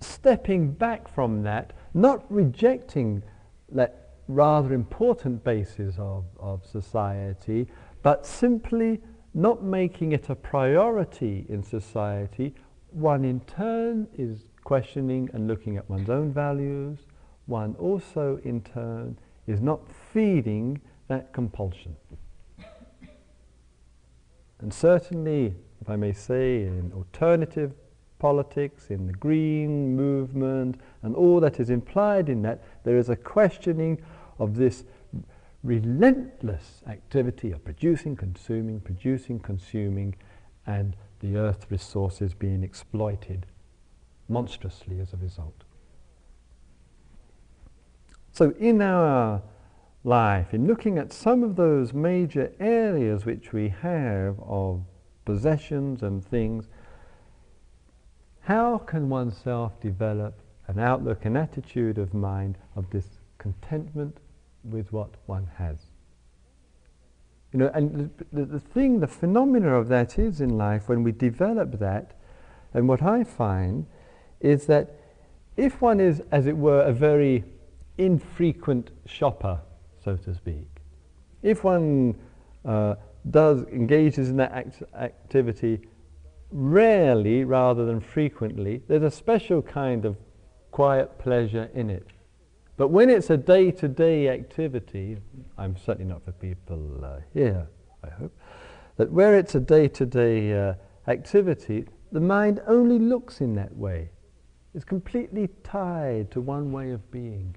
stepping 0.00 0.72
back 0.72 1.08
from 1.08 1.42
that, 1.42 1.72
not 1.92 2.24
rejecting 2.30 3.22
that 3.70 4.14
rather 4.28 4.72
important 4.72 5.44
basis 5.44 5.96
of, 5.98 6.24
of 6.38 6.64
society, 6.64 7.66
but 8.02 8.24
simply 8.24 9.00
not 9.34 9.62
making 9.62 10.12
it 10.12 10.30
a 10.30 10.34
priority 10.34 11.44
in 11.48 11.62
society. 11.62 12.54
One 12.90 13.24
in 13.24 13.40
turn 13.40 14.06
is 14.16 14.46
questioning 14.62 15.28
and 15.34 15.48
looking 15.48 15.76
at 15.76 15.88
one's 15.90 16.08
own 16.08 16.32
values. 16.32 17.00
One 17.46 17.74
also 17.78 18.40
in 18.44 18.62
turn 18.62 19.18
is 19.46 19.60
not 19.60 19.80
feeding 20.12 20.80
that 21.08 21.32
compulsion. 21.32 21.96
And 24.64 24.72
certainly, 24.72 25.54
if 25.82 25.90
I 25.90 25.96
may 25.96 26.14
say, 26.14 26.62
in 26.62 26.90
alternative 26.94 27.74
politics, 28.18 28.88
in 28.88 29.06
the 29.06 29.12
green 29.12 29.94
movement, 29.94 30.80
and 31.02 31.14
all 31.14 31.38
that 31.40 31.60
is 31.60 31.68
implied 31.68 32.30
in 32.30 32.40
that, 32.42 32.64
there 32.82 32.96
is 32.96 33.10
a 33.10 33.16
questioning 33.16 34.00
of 34.38 34.56
this 34.56 34.84
relentless 35.62 36.82
activity 36.86 37.52
of 37.52 37.62
producing, 37.62 38.16
consuming, 38.16 38.80
producing, 38.80 39.38
consuming, 39.38 40.14
and 40.66 40.96
the 41.20 41.36
earth 41.36 41.66
resources 41.68 42.32
being 42.32 42.62
exploited 42.62 43.44
monstrously 44.30 44.98
as 44.98 45.12
a 45.12 45.18
result. 45.18 45.64
So, 48.32 48.54
in 48.58 48.80
our 48.80 49.42
life, 50.04 50.52
in 50.52 50.66
looking 50.66 50.98
at 50.98 51.12
some 51.12 51.42
of 51.42 51.56
those 51.56 51.94
major 51.94 52.52
areas 52.60 53.24
which 53.24 53.52
we 53.52 53.70
have 53.70 54.38
of 54.40 54.82
possessions 55.24 56.02
and 56.02 56.22
things, 56.22 56.68
how 58.42 58.76
can 58.76 59.08
oneself 59.08 59.80
develop 59.80 60.38
an 60.68 60.78
outlook, 60.78 61.24
an 61.24 61.36
attitude 61.36 61.96
of 61.96 62.12
mind 62.12 62.58
of 62.76 62.88
this 62.90 63.06
contentment 63.38 64.18
with 64.62 64.92
what 64.92 65.14
one 65.24 65.48
has? 65.56 65.78
You 67.52 67.60
know, 67.60 67.70
and 67.72 68.10
the, 68.18 68.26
the, 68.32 68.44
the 68.44 68.60
thing, 68.60 69.00
the 69.00 69.06
phenomena 69.06 69.74
of 69.74 69.88
that 69.88 70.18
is 70.18 70.42
in 70.42 70.58
life 70.58 70.88
when 70.88 71.02
we 71.02 71.12
develop 71.12 71.78
that, 71.78 72.12
and 72.74 72.88
what 72.88 73.02
I 73.02 73.24
find 73.24 73.86
is 74.40 74.66
that 74.66 74.96
if 75.56 75.80
one 75.80 76.00
is, 76.00 76.20
as 76.30 76.46
it 76.46 76.56
were, 76.56 76.82
a 76.82 76.92
very 76.92 77.44
infrequent 77.96 78.90
shopper, 79.06 79.60
so 80.04 80.16
to 80.16 80.34
speak, 80.34 80.68
if 81.42 81.64
one 81.64 82.14
uh, 82.64 82.94
does 83.30 83.62
engages 83.72 84.28
in 84.28 84.36
that 84.36 84.52
act- 84.52 84.82
activity 84.94 85.80
rarely 86.50 87.44
rather 87.44 87.84
than 87.84 88.00
frequently, 88.00 88.82
there's 88.86 89.02
a 89.02 89.10
special 89.10 89.62
kind 89.62 90.04
of 90.04 90.16
quiet 90.70 91.18
pleasure 91.18 91.70
in 91.74 91.90
it. 91.90 92.06
But 92.76 92.88
when 92.88 93.08
it's 93.08 93.30
a 93.30 93.36
day 93.36 93.70
to 93.72 93.88
day 93.88 94.28
activity, 94.28 95.18
I'm 95.56 95.76
certainly 95.76 96.10
not 96.10 96.24
for 96.24 96.32
people 96.32 97.04
uh, 97.04 97.20
here, 97.32 97.66
I 98.02 98.10
hope, 98.10 98.36
that 98.96 99.10
where 99.10 99.38
it's 99.38 99.54
a 99.54 99.60
day 99.60 99.88
to 99.88 100.06
day 100.06 100.74
activity, 101.06 101.86
the 102.12 102.20
mind 102.20 102.60
only 102.66 102.98
looks 102.98 103.40
in 103.40 103.54
that 103.56 103.76
way. 103.76 104.10
It's 104.74 104.84
completely 104.84 105.48
tied 105.62 106.30
to 106.32 106.40
one 106.40 106.72
way 106.72 106.90
of 106.90 107.08
being. 107.10 107.54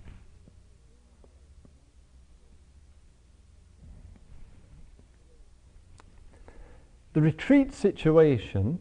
The 7.17 7.23
retreat 7.23 7.73
situation 7.73 8.77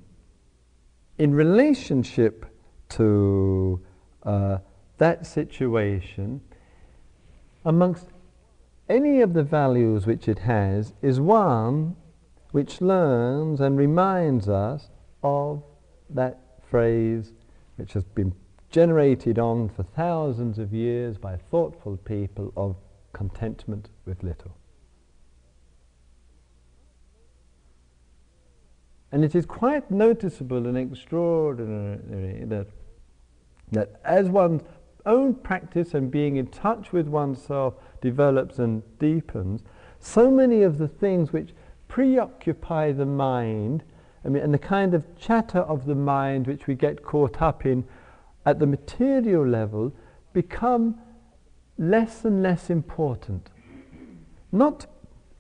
in 1.16 1.34
relationship 1.34 2.44
to 2.90 3.80
uh, 4.24 4.58
that 4.98 5.24
situation, 5.24 6.42
amongst 7.64 8.08
any 8.90 9.22
of 9.22 9.32
the 9.32 9.42
values 9.42 10.06
which 10.06 10.28
it 10.28 10.40
has, 10.40 10.92
is 11.00 11.18
one 11.18 11.96
which 12.52 12.82
learns 12.82 13.62
and 13.62 13.78
reminds 13.78 14.50
us 14.50 14.90
of 15.22 15.62
that 16.10 16.60
phrase 16.68 17.32
which 17.76 17.94
has 17.94 18.04
been 18.04 18.34
generated 18.68 19.38
on 19.38 19.70
for 19.70 19.82
thousands 19.82 20.58
of 20.58 20.74
years 20.74 21.16
by 21.16 21.38
thoughtful 21.38 21.96
people 21.96 22.52
of 22.54 22.76
contentment 23.14 23.88
with 24.04 24.22
little. 24.22 24.54
And 29.16 29.24
it 29.24 29.34
is 29.34 29.46
quite 29.46 29.90
noticeable 29.90 30.66
and 30.66 30.76
extraordinary 30.76 32.44
that, 32.44 32.66
that 33.72 33.98
as 34.04 34.28
one's 34.28 34.60
own 35.06 35.36
practice 35.36 35.94
and 35.94 36.10
being 36.10 36.36
in 36.36 36.48
touch 36.48 36.92
with 36.92 37.08
oneself 37.08 37.76
develops 38.02 38.58
and 38.58 38.82
deepens, 38.98 39.62
so 40.00 40.30
many 40.30 40.60
of 40.60 40.76
the 40.76 40.86
things 40.86 41.32
which 41.32 41.54
preoccupy 41.88 42.92
the 42.92 43.06
mind, 43.06 43.84
I 44.22 44.28
mean, 44.28 44.42
and 44.42 44.52
the 44.52 44.58
kind 44.58 44.92
of 44.92 45.02
chatter 45.18 45.60
of 45.60 45.86
the 45.86 45.94
mind 45.94 46.46
which 46.46 46.66
we 46.66 46.74
get 46.74 47.02
caught 47.02 47.40
up 47.40 47.64
in 47.64 47.86
at 48.44 48.58
the 48.58 48.66
material 48.66 49.46
level 49.46 49.94
become 50.34 50.94
less 51.78 52.26
and 52.26 52.42
less 52.42 52.68
important. 52.68 53.48
Not 54.52 54.84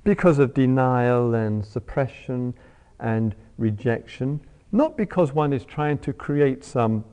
because 0.02 0.38
of 0.38 0.54
denial 0.54 1.34
and 1.34 1.62
suppression 1.62 2.54
and 2.98 3.34
rejection, 3.58 4.40
not 4.72 4.96
because 4.96 5.32
one 5.32 5.52
is 5.52 5.64
trying 5.64 5.98
to 5.98 6.12
create 6.12 6.64
some 6.64 7.04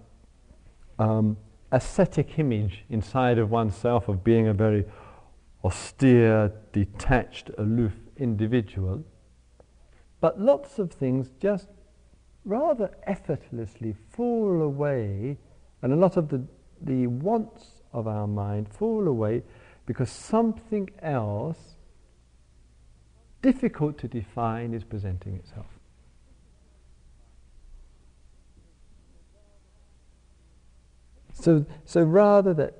um, 1.00 1.38
ascetic 1.72 2.38
image 2.38 2.86
inside 2.90 3.38
of 3.38 3.50
oneself 3.50 4.08
of 4.08 4.24
being 4.24 4.48
a 4.48 4.54
very 4.54 4.86
austere, 5.64 6.52
detached, 6.72 7.50
aloof 7.58 7.94
individual, 8.18 9.04
but 10.22 10.40
lots 10.40 10.80
of 10.80 10.92
things 10.92 11.32
just 11.40 11.68
rather 12.46 12.92
effortlessly 13.08 13.96
fall 14.12 14.62
away, 14.62 15.38
and 15.82 15.94
a 15.94 15.96
lot 15.96 16.18
of 16.18 16.30
the, 16.30 16.44
the 16.82 17.08
wants 17.08 17.82
of 17.94 18.08
our 18.08 18.28
mind 18.28 18.68
fall 18.70 19.08
away 19.08 19.42
because 19.86 20.10
something 20.10 20.90
else 21.02 21.76
difficult 23.42 23.98
to 23.98 24.08
define 24.08 24.74
is 24.74 24.84
presenting 24.84 25.36
itself. 25.36 25.73
So, 31.34 31.66
so 31.86 32.04
rather 32.04 32.54
that 32.54 32.76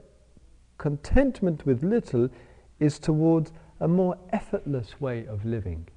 contentment 0.78 1.66
with 1.66 1.84
little 1.84 2.30
is 2.80 3.00
towards 3.00 3.52
a 3.80 3.88
more 3.88 4.18
effortless 4.32 5.02
way 5.02 5.26
of 5.26 5.44
living 5.46 5.88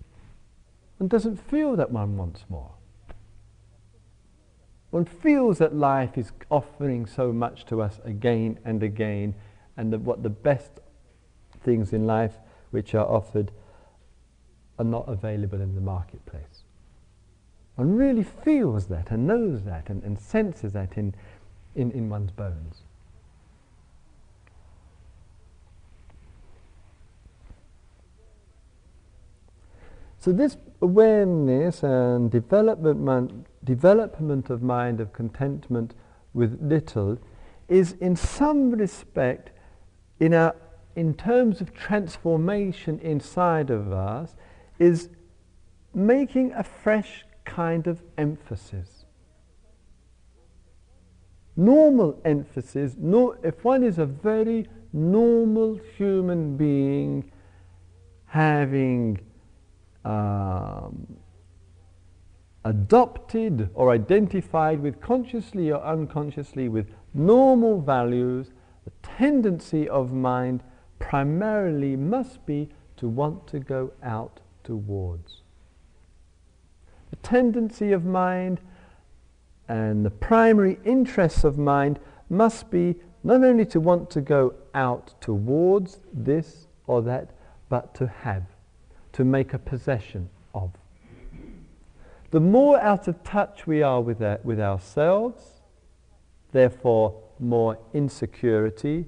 and 0.99 1.11
doesn't 1.11 1.37
feel 1.37 1.77
that 1.77 1.91
one 1.91 2.17
wants 2.17 2.45
more. 2.49 2.73
One 4.91 5.05
feels 5.05 5.59
that 5.59 5.75
life 5.75 6.17
is 6.17 6.33
offering 6.51 7.07
so 7.07 7.33
much 7.33 7.67
to 7.67 7.83
us 7.83 8.01
again 8.05 8.59
and 8.65 8.83
again, 8.83 9.35
and 9.77 9.93
that 9.93 10.01
what 10.01 10.23
the 10.23 10.31
best 10.31 10.81
things 11.63 11.93
in 11.93 12.07
life 12.07 12.39
which 12.71 12.95
are 12.95 13.07
offered 13.07 13.53
are 14.79 14.85
not 14.85 15.09
available 15.09 15.61
in 15.61 15.75
the 15.75 15.81
marketplace. 15.81 16.65
One 17.75 17.95
really 17.95 18.23
feels 18.23 18.87
that 18.87 19.11
and 19.11 19.27
knows 19.27 19.65
that 19.65 19.91
and, 19.91 20.03
and 20.03 20.19
senses 20.19 20.73
that 20.73 20.97
in, 20.97 21.15
in, 21.77 21.93
in 21.93 22.09
one's 22.09 22.33
bones. 22.33 22.83
So 30.19 30.33
this 30.33 30.57
awareness 30.83 31.85
and 31.85 32.31
development, 32.31 33.47
development 33.63 34.51
of 34.51 34.61
mind 34.63 35.01
of 35.01 35.13
contentment 35.13 35.95
with 36.35 36.59
little 36.61 37.19
is 37.69 37.93
in 38.01 38.17
some 38.17 38.73
respect 38.73 39.51
in, 40.19 40.35
our, 40.35 40.57
in 40.97 41.15
terms 41.15 41.61
of 41.61 41.73
transformation 41.75 42.99
inside 43.01 43.71
of 43.71 43.93
us 43.93 44.35
is 44.79 45.11
making 45.95 46.53
a 46.53 46.65
fresh 46.65 47.25
kind 47.45 47.87
of 47.87 48.03
emphasis 48.19 48.96
normal 51.57 52.21
emphasis, 52.25 52.95
no, 52.99 53.37
if 53.43 53.65
one 53.65 53.83
is 53.83 53.99
a 53.99 54.07
very 54.07 54.67
normal 54.93 55.81
human 55.97 56.57
being 56.57 57.31
having 58.27 59.19
um, 60.05 61.17
adopted 62.65 63.71
or 63.75 63.91
identified 63.91 64.81
with 64.81 65.01
consciously 65.01 65.71
or 65.71 65.83
unconsciously 65.83 66.69
with 66.69 66.89
normal 67.15 67.81
values, 67.81 68.51
the 68.85 68.91
tendency 69.03 69.89
of 69.89 70.13
mind 70.13 70.63
primarily 70.99 71.97
must 71.97 72.45
be 72.47 72.69
to 72.97 73.09
want 73.09 73.47
to 73.47 73.59
go 73.59 73.93
out 74.03 74.41
towards. 74.65 75.43
The 77.11 77.17
tendency 77.17 77.93
of 77.93 78.05
mind 78.05 78.61
and 79.69 80.05
the 80.05 80.11
primary 80.11 80.79
interests 80.85 81.45
of 81.45 81.59
mind 81.59 81.99
must 82.29 82.71
be 82.71 82.97
not 83.25 83.43
only 83.43 83.67
to 83.67 83.81
want 83.81 84.11
to 84.11 84.21
go 84.21 84.55
out 84.75 85.21
towards 85.21 86.01
this 86.13 86.69
or 86.87 87.03
that, 87.03 87.31
but 87.69 87.95
to 87.97 88.07
have, 88.07 88.45
to 89.13 89.25
make 89.25 89.53
a 89.53 89.59
possession 89.59 90.29
of. 90.55 90.71
The 92.31 92.41
more 92.41 92.81
out 92.81 93.09
of 93.09 93.23
touch 93.25 93.67
we 93.67 93.83
are 93.83 94.01
with, 94.01 94.23
our, 94.23 94.39
with 94.45 94.61
ourselves, 94.61 95.61
therefore 96.53 97.21
more 97.39 97.79
insecurity, 97.93 99.07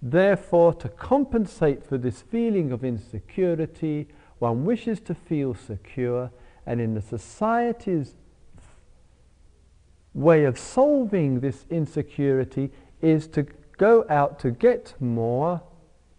therefore 0.00 0.72
to 0.74 0.88
compensate 0.88 1.84
for 1.84 1.98
this 1.98 2.22
feeling 2.22 2.72
of 2.72 2.84
insecurity, 2.84 4.08
one 4.38 4.64
wishes 4.64 5.00
to 5.00 5.14
feel 5.14 5.54
secure, 5.54 6.30
and 6.66 6.80
in 6.80 6.94
the 6.94 7.02
society's 7.02 8.14
way 10.16 10.44
of 10.44 10.58
solving 10.58 11.40
this 11.40 11.66
insecurity 11.68 12.70
is 13.02 13.28
to 13.28 13.46
go 13.76 14.04
out 14.08 14.38
to 14.40 14.50
get 14.50 14.94
more 14.98 15.60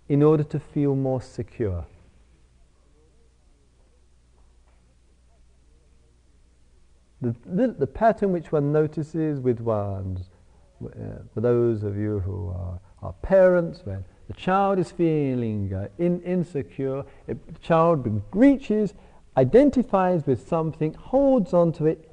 in 0.08 0.22
order 0.22 0.44
to 0.44 0.60
feel 0.60 0.96
more 0.96 1.20
secure. 1.20 1.84
The, 7.22 7.36
the, 7.46 7.68
the 7.70 7.88
pattern 7.88 8.32
which 8.32 8.52
one 8.52 8.72
notices 8.72 9.40
with 9.40 9.60
one's, 9.60 10.30
uh, 10.86 11.24
for 11.34 11.42
those 11.42 11.82
of 11.82 11.98
you 11.98 12.20
who 12.20 12.50
are, 12.50 12.80
are 13.02 13.14
parents, 13.24 13.82
when 13.84 14.06
the 14.28 14.36
child 14.36 14.78
is 14.78 14.92
feeling 14.92 15.74
uh, 15.74 15.88
in, 15.98 16.22
insecure, 16.22 17.04
the 17.26 17.36
child 17.60 18.22
reaches, 18.32 18.94
identifies 19.36 20.28
with 20.28 20.48
something, 20.48 20.94
holds 20.94 21.56
on 21.56 21.72
to 21.74 21.88
it, 21.88 22.12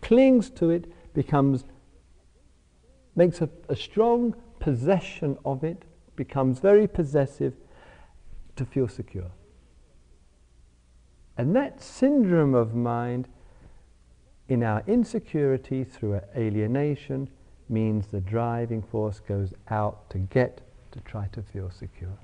clings 0.00 0.50
to 0.50 0.70
it, 0.70 0.86
becomes, 1.14 1.64
makes 3.16 3.40
a, 3.40 3.48
a 3.68 3.76
strong 3.76 4.34
possession 4.58 5.38
of 5.44 5.64
it, 5.64 5.82
becomes 6.16 6.58
very 6.60 6.86
possessive 6.86 7.54
to 8.56 8.64
feel 8.64 8.88
secure. 8.88 9.30
And 11.36 11.56
that 11.56 11.82
syndrome 11.82 12.54
of 12.54 12.74
mind 12.74 13.28
in 14.48 14.62
our 14.62 14.82
insecurity 14.86 15.84
through 15.84 16.20
alienation 16.36 17.28
means 17.68 18.06
the 18.06 18.20
driving 18.20 18.82
force 18.82 19.20
goes 19.20 19.54
out 19.68 20.10
to 20.10 20.18
get 20.18 20.60
to 20.92 21.00
try 21.00 21.26
to 21.32 21.42
feel 21.42 21.70
secure. 21.70 22.18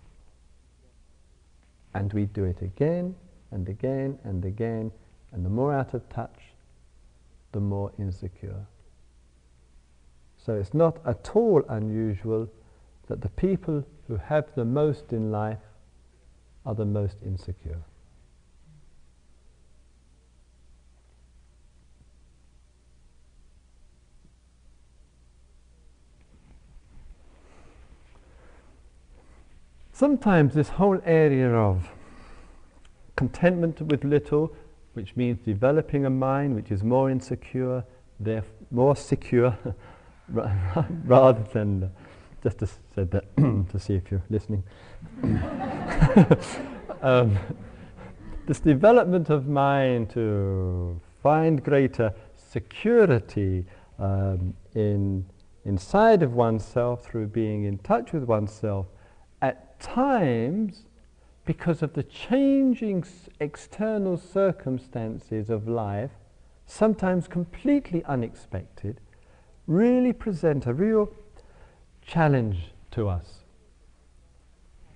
And 1.95 2.13
we 2.13 2.27
do 2.27 2.45
it 2.45 2.63
again 2.63 3.17
and 3.51 3.69
again 3.69 4.19
and 4.23 4.45
again, 4.45 4.93
and 5.33 5.45
the 5.45 5.51
more 5.51 5.73
out 5.73 5.95
of 5.95 6.09
touch, 6.09 6.55
the 7.53 7.61
more 7.61 7.91
insecure. 7.99 8.67
So 10.45 10.55
it's 10.55 10.73
not 10.73 10.99
at 11.07 11.31
all 11.35 11.63
unusual 11.69 12.49
that 13.09 13.21
the 13.21 13.29
people 13.29 13.85
who 14.09 14.17
have 14.17 14.47
the 14.55 14.65
most 14.65 15.13
in 15.13 15.31
life 15.31 15.59
are 16.65 16.75
the 16.75 16.85
most 16.85 17.17
insecure. 17.25 17.83
Sometimes 29.93 30.55
this 30.55 30.71
whole 30.71 30.99
area 31.05 31.53
of 31.53 31.91
contentment 33.17 33.83
with 33.83 34.03
little, 34.03 34.51
which 34.95 35.15
means 35.15 35.39
developing 35.45 36.07
a 36.07 36.11
mind 36.11 36.55
which 36.55 36.71
is 36.71 36.83
more 36.83 37.11
insecure, 37.11 37.85
therefore 38.19 38.55
more 38.71 38.97
secure, 38.97 39.59
rather 40.33 41.43
than 41.53 41.85
uh, 41.85 41.89
just 42.43 42.59
to 42.59 42.69
said 42.95 43.11
that 43.11 43.37
to 43.37 43.79
see 43.79 43.95
if 43.95 44.11
you're 44.11 44.23
listening. 44.31 44.63
um, 47.03 47.39
this 48.47 48.61
development 48.61 49.31
of 49.31 49.47
mind 49.47 50.11
to 50.11 51.01
find 51.23 51.63
greater 51.63 52.13
security 52.35 53.65
um, 53.99 54.55
in 54.75 55.25
inside 55.65 56.23
of 56.23 56.33
oneself 56.33 57.05
through 57.05 57.27
being 57.27 57.65
in 57.65 57.77
touch 57.79 58.13
with 58.13 58.25
oneself 58.25 58.87
at 59.43 59.79
times 59.79 60.87
because 61.45 61.83
of 61.83 61.93
the 61.95 62.03
changing 62.03 63.03
s- 63.03 63.29
external 63.41 64.17
circumstances 64.17 65.51
of 65.51 65.67
life, 65.67 66.13
sometimes 66.67 67.27
completely 67.27 68.05
unexpected, 68.05 69.01
really 69.71 70.13
present 70.13 70.67
a 70.67 70.75
real 70.75 71.09
challenge 72.03 72.73
to 72.91 73.09
us. 73.09 73.45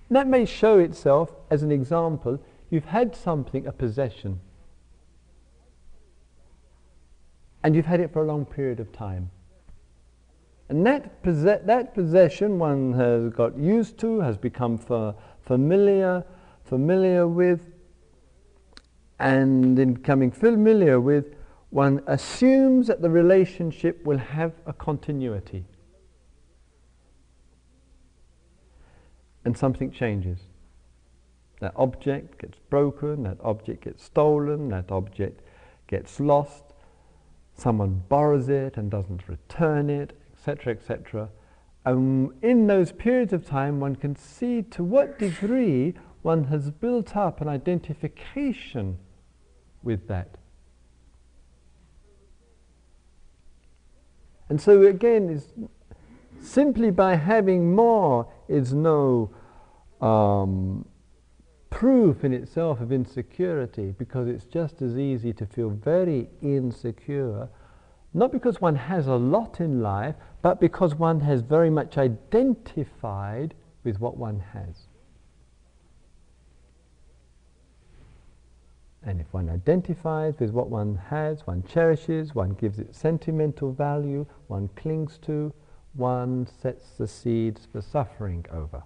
that 0.09 0.27
may 0.27 0.45
show 0.45 0.79
itself 0.79 1.31
as 1.49 1.63
an 1.63 1.71
example. 1.71 2.39
You've 2.69 2.85
had 2.85 3.15
something, 3.15 3.65
a 3.65 3.71
possession, 3.71 4.41
and 7.63 7.73
you've 7.75 7.85
had 7.85 8.01
it 8.01 8.11
for 8.11 8.21
a 8.21 8.25
long 8.25 8.45
period 8.45 8.79
of 8.79 8.91
time. 8.91 9.31
And 10.67 10.85
that, 10.85 11.23
that 11.23 11.93
possession 11.93 12.59
one 12.59 12.93
has 12.93 13.31
got 13.31 13.57
used 13.57 13.97
to, 13.99 14.19
has 14.19 14.37
become 14.37 14.77
fa- 14.77 15.15
familiar, 15.41 16.23
familiar 16.65 17.27
with, 17.27 17.71
and 19.19 19.79
in 19.79 19.93
becoming 19.93 20.31
familiar 20.31 20.99
with, 20.99 21.33
one 21.69 22.01
assumes 22.07 22.87
that 22.87 23.01
the 23.01 23.09
relationship 23.09 24.05
will 24.05 24.17
have 24.17 24.53
a 24.65 24.73
continuity. 24.73 25.65
And 29.43 29.57
something 29.57 29.91
changes. 29.91 30.39
That 31.59 31.73
object 31.75 32.41
gets 32.41 32.59
broken, 32.69 33.23
that 33.23 33.37
object 33.41 33.85
gets 33.85 34.03
stolen, 34.03 34.69
that 34.69 34.91
object 34.91 35.41
gets 35.87 36.19
lost, 36.19 36.63
someone 37.55 38.03
borrows 38.09 38.49
it 38.49 38.77
and 38.77 38.91
doesn't 38.91 39.27
return 39.27 39.89
it, 39.89 40.17
etc., 40.33 40.73
etc. 40.73 41.29
And 41.85 42.31
in 42.41 42.67
those 42.67 42.91
periods 42.91 43.33
of 43.33 43.45
time, 43.45 43.79
one 43.79 43.95
can 43.95 44.15
see 44.15 44.63
to 44.63 44.83
what 44.83 45.19
degree 45.19 45.93
one 46.23 46.45
has 46.45 46.71
built 46.71 47.15
up 47.15 47.39
an 47.39 47.47
identification 47.47 48.97
with 49.83 50.07
that. 50.07 50.37
And 54.49 54.61
so 54.61 54.83
again, 54.83 55.29
is 55.29 55.53
simply 56.39 56.91
by 56.91 57.15
having 57.15 57.73
more 57.73 58.27
is 58.47 58.73
no 58.73 59.31
um, 60.01 60.85
proof 61.69 62.23
in 62.23 62.31
itself 62.31 62.79
of 62.79 62.91
insecurity 62.91 63.93
because 63.97 64.27
it's 64.27 64.45
just 64.45 64.81
as 64.81 64.97
easy 64.97 65.33
to 65.33 65.45
feel 65.45 65.69
very 65.69 66.29
insecure, 66.41 67.49
not 68.13 68.31
because 68.31 68.61
one 68.61 68.75
has 68.75 69.07
a 69.07 69.15
lot 69.15 69.59
in 69.59 69.81
life, 69.81 70.15
but 70.41 70.59
because 70.59 70.95
one 70.95 71.19
has 71.19 71.41
very 71.41 71.69
much 71.69 71.97
identified 71.97 73.53
with 73.83 73.99
what 73.99 74.15
one 74.17 74.39
has. 74.53 74.84
And 79.05 79.21
if 79.21 79.31
one 79.31 79.49
identifies 79.49 80.33
with 80.39 80.49
what 80.49 80.69
one 80.69 80.95
has, 81.09 81.45
one 81.45 81.63
cherishes, 81.63 82.33
one 82.33 82.53
gives 82.53 82.79
it 82.79 82.95
sentimental 82.95 83.71
value, 83.71 84.25
one 84.47 84.67
clings 84.75 85.19
to, 85.19 85.53
one 85.93 86.47
sets 86.61 86.89
the 86.97 87.07
seeds 87.07 87.67
for 87.71 87.81
suffering 87.81 88.45
over. 88.51 88.81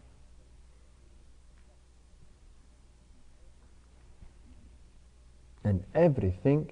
And 5.63 5.85
everything, 5.95 6.69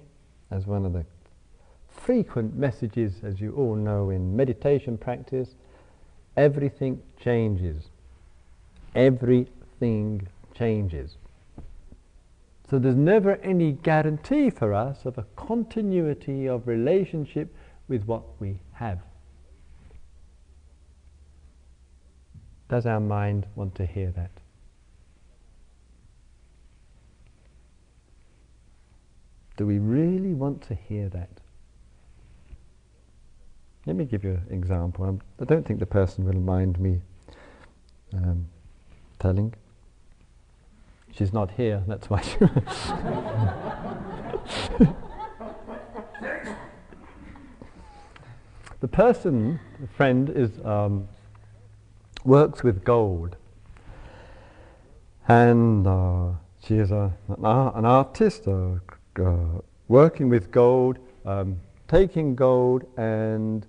as 0.50 0.66
one 0.66 0.84
of 0.84 0.92
the 0.92 1.06
frequent 1.88 2.54
messages, 2.54 3.20
as 3.22 3.40
you 3.40 3.54
all 3.54 3.74
know 3.74 4.10
in 4.10 4.36
meditation 4.36 4.98
practice, 4.98 5.54
everything 6.36 7.00
changes. 7.18 7.88
Everything 8.94 10.26
changes. 10.54 11.16
So 12.70 12.78
there's 12.78 12.96
never 12.96 13.36
any 13.36 13.72
guarantee 13.72 14.50
for 14.50 14.74
us 14.74 15.06
of 15.06 15.16
a 15.16 15.24
continuity 15.36 16.46
of 16.46 16.68
relationship 16.68 17.54
with 17.88 18.04
what 18.04 18.22
we 18.40 18.60
have. 18.72 19.00
Does 22.68 22.84
our 22.84 23.00
mind 23.00 23.46
want 23.54 23.74
to 23.76 23.86
hear 23.86 24.10
that? 24.10 24.30
Do 29.56 29.66
we 29.66 29.78
really 29.78 30.34
want 30.34 30.62
to 30.68 30.74
hear 30.74 31.08
that? 31.08 31.30
Let 33.86 33.96
me 33.96 34.04
give 34.04 34.22
you 34.22 34.38
an 34.50 34.54
example. 34.54 35.06
I'm, 35.06 35.22
I 35.40 35.46
do 35.46 35.54
not 35.54 35.64
think 35.64 35.80
the 35.80 35.86
person 35.86 36.26
will 36.26 36.34
mind 36.34 36.78
me 36.78 37.00
um, 38.12 38.46
telling. 39.18 39.54
She's 41.18 41.32
not 41.32 41.50
here, 41.50 41.82
that's 41.88 42.08
why. 42.08 42.22
the 48.78 48.86
person, 48.86 49.58
the 49.80 49.88
friend, 49.88 50.30
is, 50.30 50.64
um, 50.64 51.08
works 52.24 52.62
with 52.62 52.84
gold. 52.84 53.34
And 55.26 55.88
uh, 55.88 56.28
she 56.64 56.76
is 56.76 56.92
a, 56.92 57.12
an, 57.26 57.44
ar- 57.44 57.76
an 57.76 57.84
artist 57.84 58.46
uh, 58.46 58.74
uh, 59.20 59.60
working 59.88 60.28
with 60.28 60.52
gold, 60.52 61.00
um, 61.26 61.58
taking 61.88 62.36
gold 62.36 62.84
and, 62.96 63.66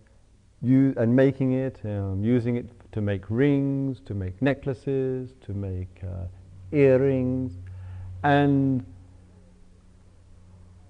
u- 0.61 0.93
and 0.97 1.15
making 1.15 1.53
it, 1.53 1.79
um, 1.83 2.23
using 2.23 2.57
it 2.57 2.69
to 2.91 3.01
make 3.01 3.23
rings, 3.27 4.01
to 4.01 4.13
make 4.13 4.39
necklaces, 4.39 5.33
to 5.47 5.53
make 5.55 6.03
uh, 6.03 6.25
earrings, 6.71 7.57
and 8.23 8.85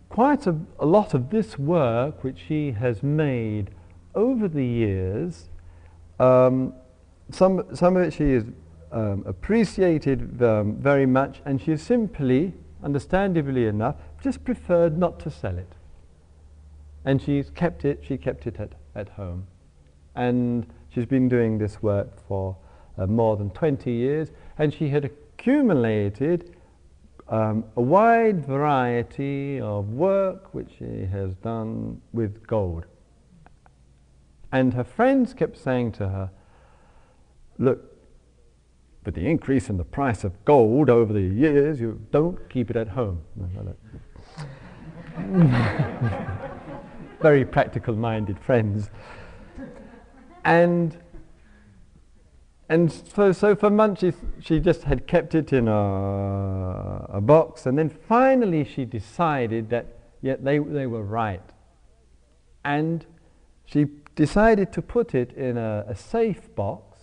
quite 0.09 0.47
a, 0.47 0.55
a, 0.79 0.85
lot 0.85 1.13
of 1.13 1.29
this 1.29 1.57
work 1.57 2.23
which 2.23 2.39
she 2.47 2.71
has 2.71 3.03
made 3.03 3.71
over 4.15 4.47
the 4.47 4.65
years, 4.65 5.49
um, 6.19 6.73
some, 7.31 7.63
some 7.75 7.95
of 7.95 8.03
it 8.03 8.13
she 8.13 8.33
has 8.33 8.43
um, 8.91 9.23
appreciated 9.25 10.41
um, 10.41 10.75
very 10.75 11.05
much, 11.05 11.41
and 11.45 11.61
she 11.61 11.77
simply, 11.77 12.53
understandably 12.83 13.67
enough, 13.67 13.95
just 14.21 14.43
preferred 14.43 14.97
not 14.97 15.19
to 15.19 15.29
sell 15.29 15.57
it. 15.57 15.73
And 17.05 17.21
she's 17.21 17.49
kept 17.51 17.85
it, 17.85 18.03
she 18.05 18.17
kept 18.17 18.47
it 18.47 18.59
at, 18.59 18.73
at 18.95 19.09
home. 19.09 19.47
And 20.15 20.65
she's 20.93 21.05
been 21.05 21.29
doing 21.29 21.59
this 21.59 21.81
work 21.81 22.09
for 22.27 22.57
uh, 22.97 23.05
more 23.05 23.37
than 23.37 23.51
20 23.51 23.91
years, 23.91 24.31
and 24.57 24.73
she 24.73 24.89
had 24.89 25.11
accumulated 25.39 26.55
um, 27.29 27.63
a 27.77 27.81
wide 27.81 28.45
variety 28.45 29.61
of 29.61 29.89
work 29.89 30.53
which 30.53 30.69
she 30.77 31.05
has 31.05 31.35
done 31.35 32.01
with 32.11 32.45
gold. 32.45 32.85
And 34.51 34.73
her 34.73 34.83
friends 34.83 35.33
kept 35.33 35.57
saying 35.57 35.93
to 35.93 36.09
her, 36.09 36.31
Look, 37.57 37.95
with 39.05 39.15
the 39.15 39.27
increase 39.27 39.69
in 39.69 39.77
the 39.77 39.85
price 39.85 40.23
of 40.23 40.43
gold 40.43 40.89
over 40.89 41.13
the 41.13 41.21
years, 41.21 41.79
you 41.79 42.01
don't 42.11 42.49
keep 42.49 42.69
it 42.69 42.75
at 42.75 42.89
home. 42.89 43.21
Very 47.21 47.45
practical 47.45 47.95
minded 47.95 48.39
friends. 48.39 48.89
And 50.43 50.97
and 52.69 52.91
so, 52.91 53.31
so 53.31 53.55
for 53.55 53.69
months 53.69 54.01
she, 54.01 54.13
she 54.39 54.59
just 54.59 54.83
had 54.83 55.07
kept 55.07 55.35
it 55.35 55.51
in 55.51 55.67
a, 55.67 57.05
a 57.09 57.21
box, 57.21 57.65
and 57.65 57.77
then 57.77 57.89
finally 57.89 58.63
she 58.63 58.85
decided 58.85 59.69
that 59.71 59.87
yeah, 60.21 60.35
they, 60.39 60.59
they 60.59 60.85
were 60.85 61.03
right. 61.03 61.41
And 62.63 63.05
she 63.65 63.85
decided 64.15 64.73
to 64.73 64.81
put 64.81 65.15
it 65.15 65.31
in 65.33 65.57
a, 65.57 65.85
a 65.87 65.95
safe 65.95 66.53
box 66.55 66.99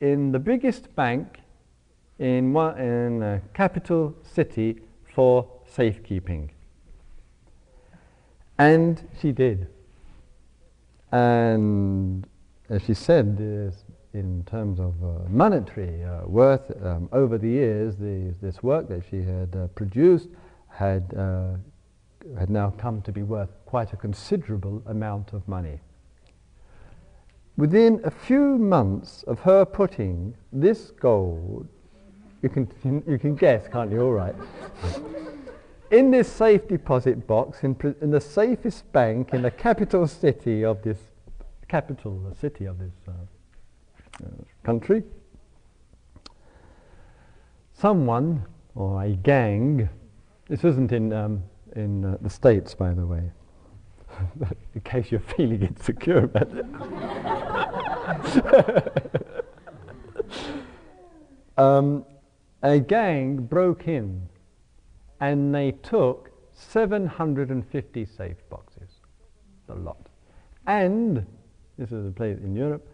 in 0.00 0.32
the 0.32 0.38
biggest 0.38 0.94
bank 0.94 1.40
in, 2.18 2.52
one, 2.52 2.78
in 2.78 3.22
a 3.22 3.42
capital 3.54 4.14
city 4.22 4.80
for 5.14 5.46
safekeeping. 5.66 6.50
And 8.58 9.08
she 9.20 9.32
did. 9.32 9.66
And 11.10 12.26
as 12.68 12.82
she 12.84 12.94
said, 12.94 13.74
in 14.12 14.44
terms 14.44 14.80
of 14.80 14.94
uh, 15.02 15.28
monetary 15.28 16.02
uh, 16.02 16.26
worth, 16.26 16.70
um, 16.84 17.08
over 17.12 17.38
the 17.38 17.48
years, 17.48 17.96
the, 17.96 18.34
this 18.42 18.62
work 18.62 18.88
that 18.88 19.02
she 19.08 19.22
had 19.22 19.54
uh, 19.54 19.66
produced 19.68 20.28
had, 20.68 21.14
uh, 21.16 21.52
had 22.38 22.50
now 22.50 22.70
come 22.70 23.02
to 23.02 23.12
be 23.12 23.22
worth 23.22 23.50
quite 23.66 23.92
a 23.92 23.96
considerable 23.96 24.82
amount 24.86 25.32
of 25.32 25.46
money. 25.46 25.78
Within 27.56 28.00
a 28.04 28.10
few 28.10 28.58
months 28.58 29.22
of 29.24 29.40
her 29.40 29.64
putting 29.64 30.34
this 30.52 30.90
gold, 30.92 31.68
you 32.42 32.48
can, 32.48 32.68
you 33.06 33.18
can 33.18 33.34
guess, 33.36 33.68
can't 33.68 33.92
you? 33.92 34.00
All 34.00 34.12
right. 34.12 34.34
in 35.90 36.10
this 36.10 36.30
safe 36.30 36.66
deposit 36.68 37.26
box, 37.26 37.62
in, 37.64 37.76
in 38.00 38.10
the 38.10 38.20
safest 38.20 38.90
bank 38.92 39.34
in 39.34 39.42
the 39.42 39.50
capital 39.50 40.06
city 40.06 40.64
of 40.64 40.82
this 40.82 40.98
capital 41.68 42.34
city 42.40 42.64
of 42.64 42.78
this 42.78 42.92
uh, 43.06 43.12
country. 44.62 45.02
Someone 47.72 48.44
or 48.74 49.02
a 49.02 49.10
gang, 49.10 49.88
this 50.48 50.64
isn't 50.64 50.92
in, 50.92 51.12
um, 51.12 51.42
in 51.76 52.04
uh, 52.04 52.18
the 52.20 52.30
States, 52.30 52.74
by 52.74 52.92
the 52.92 53.06
way, 53.06 53.30
in 54.74 54.80
case 54.82 55.10
you're 55.10 55.20
feeling 55.20 55.62
insecure 55.62 56.24
about 56.24 56.48
it. 56.52 56.66
um, 61.58 62.04
a 62.62 62.78
gang 62.78 63.36
broke 63.36 63.88
in 63.88 64.28
and 65.20 65.54
they 65.54 65.72
took 65.72 66.30
750 66.52 68.04
safe 68.06 68.36
boxes. 68.50 69.00
a 69.68 69.74
lot. 69.74 70.08
And, 70.66 71.26
this 71.78 71.92
is 71.92 72.06
a 72.06 72.10
place 72.10 72.38
in 72.38 72.54
Europe, 72.54 72.86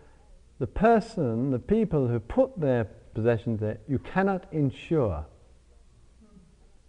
the 0.59 0.67
person, 0.67 1.51
the 1.51 1.59
people 1.59 2.09
who 2.09 2.19
put 2.19 2.59
their 2.59 2.85
possessions 3.15 3.61
there, 3.61 3.79
you 3.87 3.99
cannot 3.99 4.47
insure. 4.53 5.27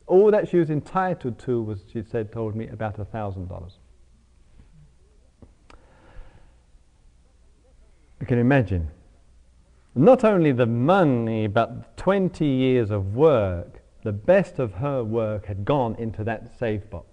All 0.05 0.31
that 0.31 0.47
she 0.47 0.57
was 0.57 0.69
entitled 0.69 1.37
to 1.39 1.61
was, 1.61 1.83
she 1.91 2.01
said, 2.01 2.31
told 2.31 2.55
me, 2.55 2.67
about 2.67 2.97
a 2.97 3.05
thousand 3.05 3.49
dollars. 3.49 3.73
You 8.21 8.25
can 8.25 8.39
imagine. 8.39 8.89
Not 9.95 10.23
only 10.23 10.51
the 10.51 10.65
money, 10.65 11.47
but 11.47 11.97
20 11.97 12.45
years 12.45 12.89
of 12.89 13.15
work, 13.15 13.81
the 14.03 14.11
best 14.13 14.59
of 14.59 14.75
her 14.75 15.03
work 15.03 15.47
had 15.47 15.65
gone 15.65 15.95
into 15.95 16.23
that 16.23 16.57
safe 16.57 16.89
box. 16.89 17.07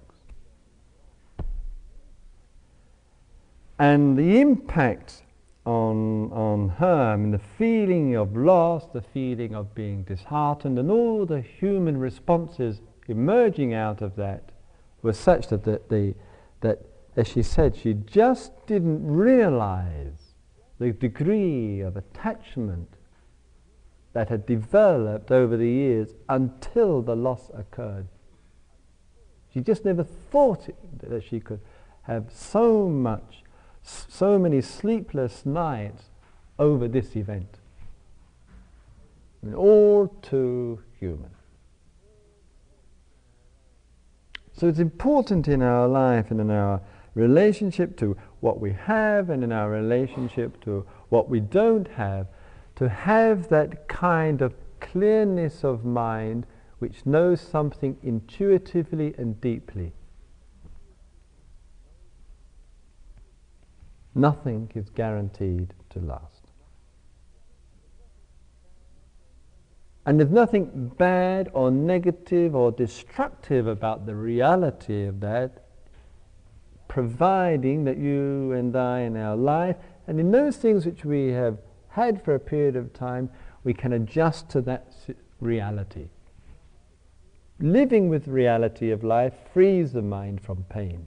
And 3.78 4.16
the 4.16 4.40
impact 4.40 5.23
on, 5.64 6.30
on 6.32 6.68
her. 6.68 7.12
I 7.12 7.16
mean, 7.16 7.30
the 7.30 7.38
feeling 7.38 8.16
of 8.16 8.36
loss, 8.36 8.86
the 8.92 9.00
feeling 9.00 9.54
of 9.54 9.74
being 9.74 10.02
disheartened, 10.02 10.78
and 10.78 10.90
all 10.90 11.24
the 11.26 11.40
human 11.40 11.96
responses 11.96 12.80
emerging 13.08 13.74
out 13.74 14.02
of 14.02 14.16
that 14.16 14.50
were 15.02 15.12
such 15.12 15.48
that, 15.48 15.64
the, 15.64 15.80
the, 15.88 16.14
that 16.60 16.80
as 17.16 17.28
she 17.28 17.42
said, 17.42 17.76
she 17.76 17.94
just 17.94 18.66
didn't 18.66 19.06
realize 19.06 20.34
the 20.78 20.92
degree 20.92 21.80
of 21.80 21.96
attachment 21.96 22.88
that 24.12 24.28
had 24.28 24.46
developed 24.46 25.30
over 25.30 25.56
the 25.56 25.68
years 25.68 26.14
until 26.28 27.02
the 27.02 27.16
loss 27.16 27.50
occurred. 27.54 28.06
She 29.52 29.60
just 29.60 29.84
never 29.84 30.02
thought 30.02 30.68
it, 30.68 30.76
that 31.00 31.22
she 31.22 31.40
could 31.40 31.60
have 32.02 32.26
so 32.32 32.88
much 32.88 33.43
so 33.84 34.38
many 34.38 34.60
sleepless 34.60 35.44
nights 35.44 36.04
over 36.58 36.88
this 36.88 37.14
event. 37.16 37.58
all 39.54 40.08
too 40.22 40.80
human. 40.98 41.30
So 44.54 44.68
it's 44.68 44.78
important 44.78 45.48
in 45.48 45.60
our 45.60 45.86
life 45.86 46.30
and 46.30 46.40
in 46.40 46.50
our 46.50 46.80
relationship 47.14 47.96
to 47.98 48.16
what 48.40 48.58
we 48.58 48.72
have 48.72 49.28
and 49.28 49.44
in 49.44 49.52
our 49.52 49.68
relationship 49.68 50.62
to 50.64 50.86
what 51.10 51.28
we 51.28 51.40
don't 51.40 51.88
have 51.88 52.28
to 52.76 52.88
have 52.88 53.48
that 53.48 53.86
kind 53.88 54.42
of 54.42 54.54
clearness 54.80 55.64
of 55.64 55.84
mind 55.84 56.46
which 56.78 57.06
knows 57.06 57.40
something 57.40 57.96
intuitively 58.02 59.14
and 59.16 59.40
deeply. 59.40 59.92
Nothing 64.14 64.70
is 64.74 64.90
guaranteed 64.90 65.74
to 65.90 65.98
last. 65.98 66.44
And 70.06 70.20
there's 70.20 70.30
nothing 70.30 70.92
bad 70.98 71.50
or 71.54 71.70
negative 71.70 72.54
or 72.54 72.70
destructive 72.70 73.66
about 73.66 74.06
the 74.06 74.14
reality 74.14 75.06
of 75.06 75.20
that, 75.20 75.64
providing 76.88 77.84
that 77.84 77.96
you 77.96 78.52
and 78.52 78.76
I 78.76 79.00
in 79.00 79.16
our 79.16 79.36
life, 79.36 79.76
and 80.06 80.20
in 80.20 80.30
those 80.30 80.58
things 80.58 80.84
which 80.84 81.04
we 81.04 81.28
have 81.28 81.58
had 81.88 82.22
for 82.22 82.34
a 82.34 82.40
period 82.40 82.76
of 82.76 82.92
time, 82.92 83.30
we 83.64 83.72
can 83.72 83.94
adjust 83.94 84.50
to 84.50 84.60
that 84.62 84.94
reality. 85.40 86.08
Living 87.58 88.08
with 88.08 88.28
reality 88.28 88.90
of 88.90 89.02
life 89.02 89.34
frees 89.52 89.92
the 89.92 90.02
mind 90.02 90.42
from 90.42 90.64
pain. 90.68 91.06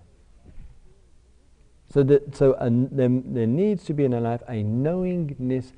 So, 1.90 2.04
that, 2.04 2.36
so 2.36 2.58
there, 2.92 3.10
there 3.10 3.48
needs 3.48 3.86
to 3.86 3.94
be 3.94 4.04
in 4.04 4.14
our 4.14 4.22
life 4.22 4.42
a 4.48 4.62
knowingness 4.64 5.74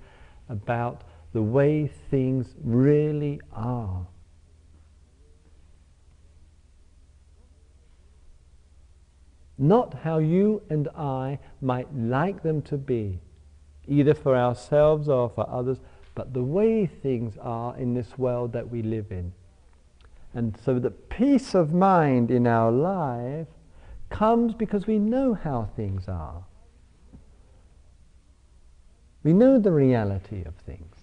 about 0.48 1.04
the 1.34 1.42
way 1.42 1.88
things 2.10 2.56
really 2.64 3.40
are. 3.54 4.08
not 9.60 9.94
how 9.94 10.18
you 10.18 10.62
and 10.70 10.88
I 10.98 11.38
might 11.62 11.94
like 11.94 12.42
them 12.42 12.62
to 12.64 12.78
be, 12.78 13.20
either 13.88 14.14
for 14.14 14.36
ourselves 14.36 15.10
or 15.10 15.30
for 15.30 15.48
others, 15.50 15.80
but 16.16 16.34
the 16.34 16.44
way 16.44 16.86
things 16.86 17.38
are 17.42 17.78
in 17.78 17.94
this 17.94 18.18
world 18.18 18.54
that 18.54 18.70
we 18.70 18.82
live 18.82 19.12
in. 19.12 19.34
And 20.34 20.58
so 20.64 20.80
the 20.80 20.92
peace 20.92 21.54
of 21.54 21.74
mind 21.74 22.32
in 22.32 22.48
our 22.48 22.72
life 22.72 23.48
comes 24.10 24.54
because 24.54 24.88
we 24.88 25.00
know 25.00 25.34
how 25.34 25.70
things 25.76 26.08
are. 26.08 26.44
We 29.24 29.34
know 29.34 29.60
the 29.60 29.72
reality 29.72 30.44
of 30.46 30.56
things. 30.56 30.96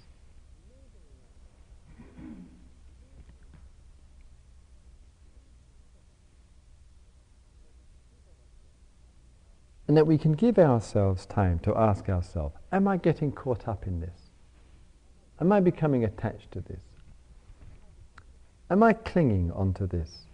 And 9.88 9.96
that 9.96 10.06
we 10.06 10.18
can 10.18 10.32
give 10.32 10.58
ourselves 10.58 11.26
time 11.26 11.60
to 11.60 11.76
ask 11.76 12.08
ourselves, 12.08 12.56
am 12.72 12.88
I 12.88 12.96
getting 12.96 13.30
caught 13.30 13.68
up 13.68 13.86
in 13.86 14.00
this? 14.00 14.30
Am 15.40 15.52
I 15.52 15.60
becoming 15.60 16.04
attached 16.04 16.50
to 16.52 16.60
this? 16.60 16.80
Am 18.68 18.82
I 18.82 18.94
clinging 18.94 19.52
onto 19.52 19.86
this? 19.86 20.25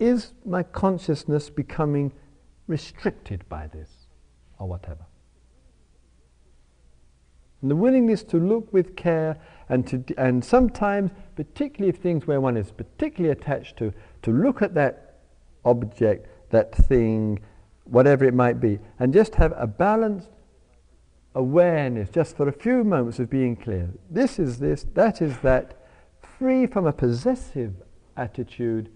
Is 0.00 0.32
my 0.46 0.62
consciousness 0.62 1.50
becoming 1.50 2.12
restricted 2.66 3.46
by 3.50 3.66
this 3.66 3.90
or 4.58 4.66
whatever? 4.66 5.04
And 7.60 7.70
the 7.70 7.76
willingness 7.76 8.24
to 8.24 8.38
look 8.38 8.72
with 8.72 8.96
care 8.96 9.36
and, 9.68 9.86
to, 9.88 10.02
and 10.16 10.42
sometimes, 10.42 11.10
particularly 11.36 11.90
if 11.90 12.02
things 12.02 12.26
where 12.26 12.40
one 12.40 12.56
is 12.56 12.72
particularly 12.72 13.30
attached 13.30 13.76
to, 13.76 13.92
to 14.22 14.30
look 14.30 14.62
at 14.62 14.72
that 14.74 15.18
object, 15.66 16.26
that 16.48 16.74
thing, 16.74 17.38
whatever 17.84 18.24
it 18.24 18.32
might 18.32 18.58
be, 18.58 18.78
and 18.98 19.12
just 19.12 19.34
have 19.34 19.52
a 19.54 19.66
balanced 19.66 20.30
awareness, 21.34 22.08
just 22.08 22.38
for 22.38 22.48
a 22.48 22.52
few 22.52 22.82
moments 22.82 23.18
of 23.18 23.28
being 23.28 23.54
clear. 23.54 23.90
This 24.08 24.38
is 24.38 24.58
this, 24.58 24.86
that 24.94 25.20
is 25.20 25.38
that, 25.40 25.76
free 26.38 26.66
from 26.66 26.86
a 26.86 26.92
possessive 26.92 27.74
attitude, 28.16 28.90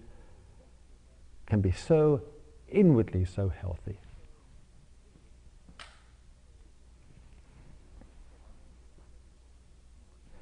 can 1.45 1.61
be 1.61 1.71
so 1.71 2.21
inwardly 2.67 3.25
so 3.25 3.49
healthy. 3.49 3.99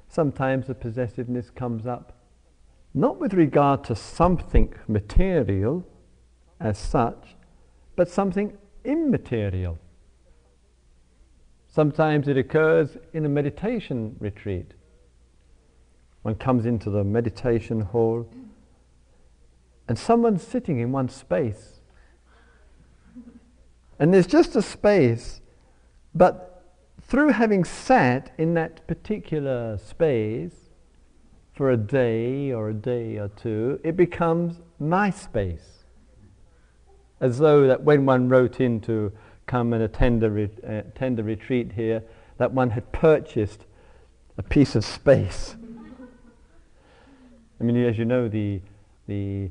Sometimes 0.08 0.68
the 0.68 0.74
possessiveness 0.74 1.50
comes 1.50 1.86
up 1.86 2.12
not 2.94 3.18
with 3.18 3.34
regard 3.34 3.82
to 3.82 3.96
something 3.96 4.72
material 4.86 5.84
as 6.60 6.78
such, 6.78 7.34
but 7.96 8.08
something 8.08 8.56
immaterial. 8.84 9.78
Sometimes 11.66 12.28
it 12.28 12.38
occurs 12.38 12.96
in 13.12 13.26
a 13.26 13.28
meditation 13.28 14.14
retreat. 14.20 14.74
One 16.22 16.36
comes 16.36 16.64
into 16.66 16.88
the 16.88 17.02
meditation 17.02 17.80
hall 17.80 18.28
and 19.88 19.98
someone's 19.98 20.42
sitting 20.42 20.78
in 20.78 20.92
one 20.92 21.08
space. 21.08 21.80
And 23.98 24.12
there's 24.12 24.26
just 24.26 24.56
a 24.56 24.62
space, 24.62 25.40
but 26.14 26.64
through 27.02 27.30
having 27.30 27.64
sat 27.64 28.32
in 28.38 28.54
that 28.54 28.86
particular 28.86 29.78
space 29.78 30.54
for 31.52 31.70
a 31.70 31.76
day 31.76 32.52
or 32.52 32.70
a 32.70 32.74
day 32.74 33.18
or 33.18 33.28
two, 33.28 33.78
it 33.84 33.96
becomes 33.96 34.60
my 34.80 35.10
space. 35.10 35.84
As 37.20 37.38
though 37.38 37.66
that 37.66 37.82
when 37.82 38.06
one 38.06 38.28
wrote 38.28 38.60
in 38.60 38.80
to 38.82 39.12
come 39.46 39.72
and 39.72 39.82
attend 39.82 40.22
a, 40.24 40.30
re- 40.30 40.50
uh, 40.66 40.88
attend 40.88 41.20
a 41.20 41.22
retreat 41.22 41.72
here, 41.72 42.02
that 42.38 42.52
one 42.52 42.70
had 42.70 42.90
purchased 42.90 43.66
a 44.36 44.42
piece 44.42 44.74
of 44.74 44.84
space. 44.84 45.54
I 47.60 47.64
mean, 47.64 47.76
as 47.84 47.96
you 47.96 48.04
know, 48.04 48.28
the, 48.28 48.60
the 49.06 49.50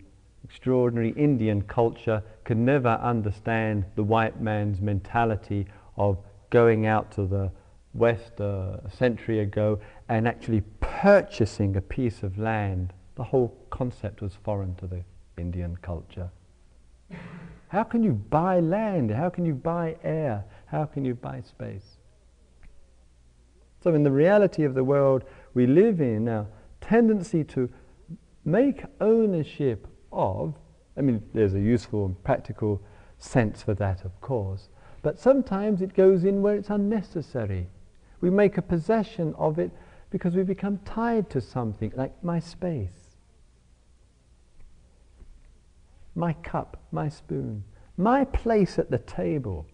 extraordinary 0.53 1.09
Indian 1.17 1.63
culture 1.63 2.21
could 2.43 2.57
never 2.57 2.89
understand 3.01 3.83
the 3.95 4.03
white 4.03 4.39
man's 4.39 4.79
mentality 4.79 5.65
of 5.97 6.19
going 6.51 6.85
out 6.85 7.11
to 7.11 7.25
the 7.25 7.51
West 7.95 8.39
uh, 8.39 8.77
a 8.85 8.91
century 8.91 9.39
ago 9.39 9.79
and 10.09 10.27
actually 10.27 10.61
purchasing 10.79 11.75
a 11.75 11.81
piece 11.81 12.21
of 12.21 12.37
land. 12.37 12.93
The 13.15 13.23
whole 13.23 13.57
concept 13.71 14.21
was 14.21 14.35
foreign 14.43 14.75
to 14.75 14.85
the 14.85 15.03
Indian 15.39 15.75
culture. 15.77 16.29
How 17.69 17.83
can 17.83 18.03
you 18.03 18.11
buy 18.11 18.59
land? 18.59 19.09
How 19.09 19.31
can 19.31 19.45
you 19.45 19.55
buy 19.55 19.95
air? 20.03 20.45
How 20.67 20.85
can 20.85 21.03
you 21.03 21.15
buy 21.15 21.41
space? 21.41 21.97
So, 23.81 23.95
in 23.95 24.03
the 24.03 24.11
reality 24.11 24.65
of 24.65 24.75
the 24.75 24.83
world 24.83 25.23
we 25.55 25.65
live 25.65 25.99
in, 25.99 26.29
our 26.29 26.45
tendency 26.79 27.43
to 27.45 27.71
make 28.45 28.83
ownership 29.01 29.87
of, 30.13 30.55
I 30.97 31.01
mean, 31.01 31.21
there's 31.33 31.55
a 31.55 31.59
useful 31.59 32.05
and 32.05 32.23
practical 32.23 32.81
sense 33.17 33.63
for 33.63 33.73
that, 33.75 34.05
of 34.05 34.19
course, 34.21 34.69
but 35.01 35.19
sometimes 35.19 35.81
it 35.81 35.93
goes 35.93 36.23
in 36.23 36.41
where 36.41 36.55
it's 36.55 36.69
unnecessary. 36.69 37.67
We 38.21 38.29
make 38.29 38.57
a 38.57 38.61
possession 38.61 39.33
of 39.37 39.59
it 39.59 39.71
because 40.09 40.35
we 40.35 40.43
become 40.43 40.77
tied 40.85 41.29
to 41.31 41.41
something, 41.41 41.91
like 41.95 42.23
my 42.23 42.39
space, 42.39 43.17
my 46.15 46.33
cup, 46.33 46.77
my 46.91 47.09
spoon, 47.09 47.63
my 47.97 48.23
place 48.23 48.77
at 48.77 48.91
the 48.91 48.99
table, 48.99 49.65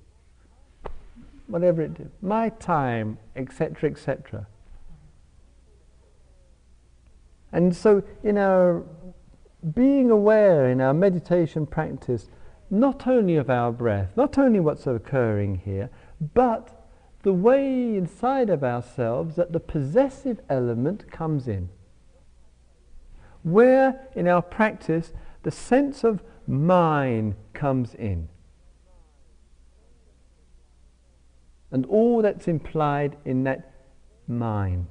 whatever 1.48 1.82
it 1.82 2.00
is, 2.00 2.08
my 2.22 2.50
time, 2.50 3.18
etc., 3.36 3.90
etc. 3.90 4.48
And 7.52 7.76
so, 7.76 8.04
in 8.24 8.38
our 8.38 8.84
being 9.74 10.10
aware 10.10 10.70
in 10.70 10.80
our 10.80 10.94
meditation 10.94 11.66
practice, 11.66 12.28
not 12.70 13.08
only 13.08 13.36
of 13.36 13.50
our 13.50 13.72
breath, 13.72 14.16
not 14.16 14.38
only 14.38 14.60
what's 14.60 14.88
occurring 14.88 15.62
here, 15.66 15.90
but 16.34 16.88
the 17.24 17.34
way 17.34 17.96
inside 17.98 18.50
of 18.50 18.64
ourselves 18.64 19.36
that 19.36 19.52
the 19.52 19.60
possessive 19.60 20.40
element 20.50 21.12
comes 21.12 21.48
in. 21.48 21.70
Where 23.44 24.08
in 24.16 24.28
our 24.28 24.42
practice 24.42 25.14
the 25.44 25.52
sense 25.52 26.04
of 26.04 26.24
mine 26.48 27.36
comes 27.54 27.94
in. 27.96 28.30
And 31.72 31.86
all 31.86 32.22
that's 32.22 32.48
implied 32.48 33.18
in 33.26 33.44
that 33.44 33.72
mine. 34.28 34.88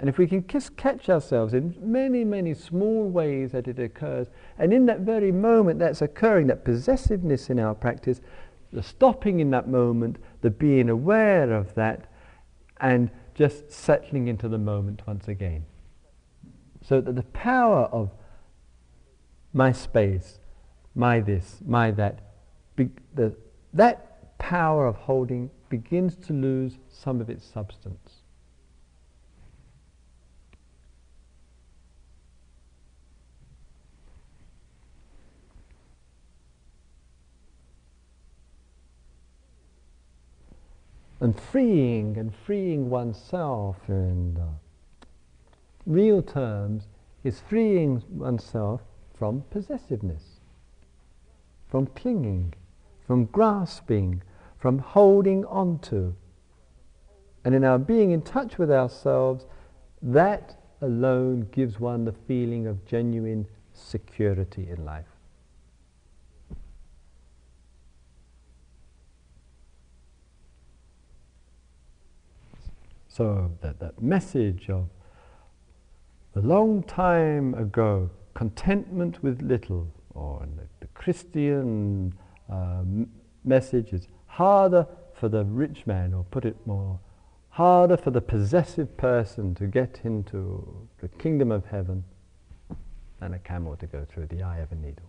And 0.00 0.08
if 0.08 0.16
we 0.16 0.28
can 0.28 0.46
just 0.46 0.76
catch 0.76 1.08
ourselves 1.08 1.54
in 1.54 1.74
many, 1.80 2.24
many 2.24 2.54
small 2.54 3.08
ways 3.08 3.50
that 3.52 3.66
it 3.66 3.80
occurs, 3.80 4.28
and 4.56 4.72
in 4.72 4.86
that 4.86 5.00
very 5.00 5.32
moment 5.32 5.80
that's 5.80 6.02
occurring, 6.02 6.46
that 6.46 6.64
possessiveness 6.64 7.50
in 7.50 7.58
our 7.58 7.74
practice, 7.74 8.20
the 8.72 8.82
stopping 8.82 9.40
in 9.40 9.50
that 9.50 9.68
moment, 9.68 10.18
the 10.40 10.50
being 10.50 10.88
aware 10.88 11.52
of 11.52 11.74
that, 11.74 12.08
and 12.80 13.10
just 13.34 13.72
settling 13.72 14.28
into 14.28 14.48
the 14.48 14.58
moment 14.58 15.02
once 15.06 15.26
again. 15.26 15.64
So 16.82 17.00
that 17.00 17.16
the 17.16 17.22
power 17.22 17.84
of 17.86 18.10
my 19.52 19.72
space, 19.72 20.38
my 20.94 21.18
this, 21.18 21.58
my 21.66 21.90
that, 21.92 22.20
be, 22.76 22.90
the, 23.14 23.34
that 23.74 24.38
power 24.38 24.86
of 24.86 24.94
holding 24.94 25.50
begins 25.68 26.14
to 26.16 26.32
lose 26.32 26.78
some 26.88 27.20
of 27.20 27.28
its 27.28 27.44
substance. 27.44 28.17
And 41.20 41.38
freeing 41.38 42.16
and 42.16 42.34
freeing 42.34 42.88
oneself 42.90 43.76
in 43.88 44.38
real 45.86 46.22
terms 46.22 46.86
is 47.24 47.40
freeing 47.40 48.02
oneself 48.10 48.82
from 49.14 49.42
possessiveness, 49.50 50.40
from 51.68 51.86
clinging, 51.86 52.54
from 53.06 53.24
grasping, 53.26 54.22
from 54.58 54.78
holding 54.78 55.44
on 55.46 55.78
to. 55.80 56.14
And 57.44 57.54
in 57.54 57.64
our 57.64 57.78
being 57.78 58.12
in 58.12 58.22
touch 58.22 58.58
with 58.58 58.70
ourselves, 58.70 59.46
that 60.02 60.56
alone 60.80 61.48
gives 61.50 61.80
one 61.80 62.04
the 62.04 62.12
feeling 62.12 62.66
of 62.66 62.84
genuine 62.86 63.46
security 63.72 64.68
in 64.70 64.84
life. 64.84 65.17
So 73.18 73.50
that, 73.62 73.80
that 73.80 74.00
message 74.00 74.70
of 74.70 74.88
a 76.36 76.40
long 76.40 76.84
time 76.84 77.52
ago, 77.54 78.10
contentment 78.34 79.24
with 79.24 79.42
little, 79.42 79.88
or 80.14 80.46
the, 80.54 80.68
the 80.78 80.86
Christian 80.94 82.14
uh, 82.48 82.84
message 83.44 83.92
is 83.92 84.06
harder 84.26 84.86
for 85.14 85.28
the 85.28 85.44
rich 85.44 85.84
man, 85.84 86.14
or 86.14 86.22
put 86.30 86.44
it 86.44 86.56
more, 86.64 87.00
harder 87.48 87.96
for 87.96 88.12
the 88.12 88.20
possessive 88.20 88.96
person 88.96 89.52
to 89.56 89.66
get 89.66 90.02
into 90.04 90.86
the 91.00 91.08
kingdom 91.08 91.50
of 91.50 91.66
heaven 91.66 92.04
than 93.18 93.34
a 93.34 93.38
camel 93.40 93.74
to 93.78 93.86
go 93.86 94.06
through 94.08 94.26
the 94.26 94.44
eye 94.44 94.58
of 94.58 94.70
a 94.70 94.76
needle. 94.76 95.07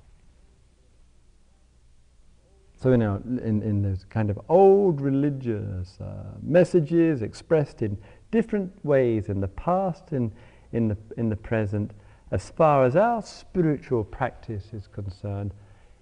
So, 2.81 2.91
you 2.91 2.97
know, 2.97 3.21
in, 3.25 3.61
in 3.61 3.81
those 3.81 4.05
kind 4.09 4.29
of 4.29 4.39
old 4.47 5.01
religious 5.01 5.99
uh, 5.99 6.37
messages 6.41 7.21
expressed 7.21 7.81
in 7.81 7.97
different 8.31 8.71
ways 8.85 9.27
in 9.27 9.41
the 9.41 9.49
past, 9.49 10.13
in, 10.13 10.31
in, 10.71 10.87
the, 10.87 10.97
in 11.17 11.27
the 11.27 11.35
present, 11.35 11.91
as 12.31 12.49
far 12.49 12.85
as 12.85 12.95
our 12.95 13.21
spiritual 13.21 14.05
practice 14.05 14.71
is 14.71 14.87
concerned, 14.87 15.53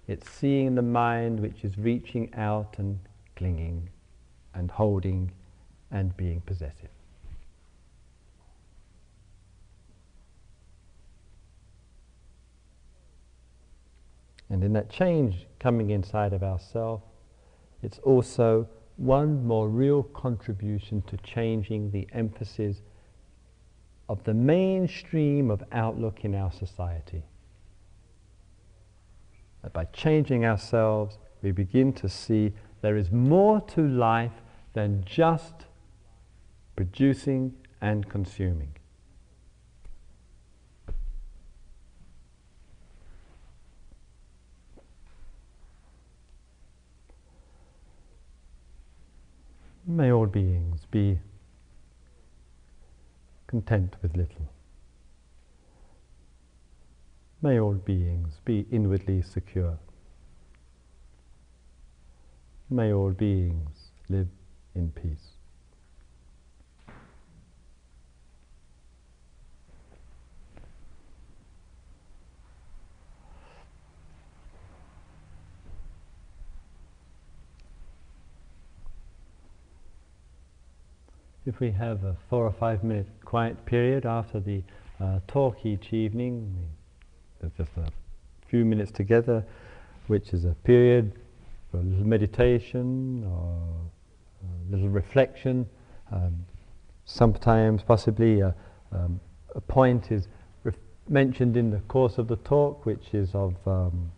it's 0.06 0.30
seeing 0.30 0.76
the 0.76 0.82
mind 0.82 1.40
which 1.40 1.64
is 1.64 1.76
reaching 1.78 2.32
out 2.34 2.76
and 2.78 3.00
clinging 3.34 3.88
and 4.54 4.70
holding 4.70 5.32
and 5.90 6.16
being 6.16 6.40
possessive. 6.42 6.90
And 14.50 14.64
in 14.64 14.72
that 14.72 14.88
change 14.88 15.46
coming 15.60 15.90
inside 15.90 16.32
of 16.32 16.42
ourselves, 16.42 17.04
it's 17.82 17.98
also 18.00 18.68
one 18.96 19.46
more 19.46 19.68
real 19.68 20.02
contribution 20.02 21.02
to 21.02 21.16
changing 21.18 21.90
the 21.90 22.08
emphasis 22.12 22.82
of 24.08 24.24
the 24.24 24.34
mainstream 24.34 25.50
of 25.50 25.62
outlook 25.70 26.24
in 26.24 26.34
our 26.34 26.50
society. 26.50 27.22
That 29.62 29.72
by 29.72 29.84
changing 29.86 30.44
ourselves, 30.44 31.18
we 31.42 31.52
begin 31.52 31.92
to 31.94 32.08
see 32.08 32.52
there 32.80 32.96
is 32.96 33.10
more 33.10 33.60
to 33.60 33.86
life 33.86 34.42
than 34.72 35.04
just 35.04 35.66
producing 36.74 37.54
and 37.80 38.08
consuming. 38.08 38.70
May 49.90 50.12
all 50.12 50.26
beings 50.26 50.84
be 50.90 51.18
content 53.46 53.96
with 54.02 54.14
little. 54.18 54.52
May 57.40 57.58
all 57.58 57.72
beings 57.72 58.34
be 58.44 58.66
inwardly 58.70 59.22
secure. 59.22 59.78
May 62.68 62.92
all 62.92 63.12
beings 63.12 63.88
live 64.10 64.28
in 64.74 64.90
peace. 64.90 65.37
If 81.48 81.60
we 81.60 81.70
have 81.70 82.04
a 82.04 82.14
four 82.28 82.44
or 82.44 82.52
five 82.52 82.84
minute 82.84 83.06
quiet 83.24 83.64
period 83.64 84.04
after 84.04 84.38
the 84.38 84.62
uh, 85.00 85.18
talk 85.26 85.64
each 85.64 85.94
evening, 85.94 86.54
there's 87.40 87.54
just 87.56 87.70
a 87.78 87.90
few 88.48 88.66
minutes 88.66 88.90
together, 88.90 89.42
which 90.08 90.34
is 90.34 90.44
a 90.44 90.54
period 90.64 91.10
for 91.70 91.78
a 91.78 91.82
little 91.82 92.06
meditation 92.06 93.24
or 93.24 93.56
a 94.42 94.70
little 94.70 94.90
reflection. 94.90 95.66
Um, 96.12 96.44
sometimes, 97.06 97.82
possibly, 97.82 98.40
a, 98.40 98.54
um, 98.92 99.18
a 99.54 99.60
point 99.62 100.12
is 100.12 100.28
ref- 100.64 100.74
mentioned 101.08 101.56
in 101.56 101.70
the 101.70 101.80
course 101.80 102.18
of 102.18 102.28
the 102.28 102.36
talk, 102.36 102.84
which 102.84 103.14
is 103.14 103.34
of 103.34 103.54
um, 103.66 104.12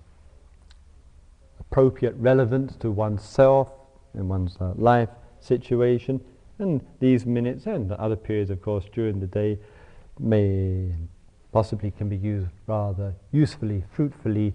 appropriate 1.60 2.16
relevance 2.16 2.74
to 2.76 2.90
oneself 2.90 3.70
in 4.14 4.26
one's 4.26 4.56
uh, 4.60 4.72
life 4.74 5.10
situation. 5.38 6.20
And 6.61 6.84
these 7.00 7.24
minutes 7.24 7.66
and 7.66 7.90
other 7.92 8.16
periods, 8.16 8.50
of 8.50 8.61
course, 8.61 8.84
during 8.92 9.18
the 9.18 9.26
day 9.26 9.58
may 10.18 10.92
possibly 11.52 11.90
can 11.90 12.11
be 12.11 12.18
used 12.18 12.48
rather 12.66 13.14
usefully, 13.32 13.82
fruitfully 13.90 14.52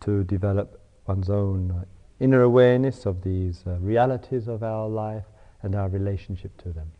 to 0.00 0.24
develop 0.24 0.78
one's 1.06 1.30
own 1.30 1.70
uh, 1.70 1.84
inner 2.20 2.42
awareness 2.42 3.06
of 3.06 3.22
these 3.22 3.64
uh, 3.66 3.78
realities 3.80 4.46
of 4.46 4.62
our 4.62 4.86
life 4.86 5.24
and 5.62 5.74
our 5.74 5.88
relationship 5.88 6.54
to 6.58 6.68
them. 6.68 6.92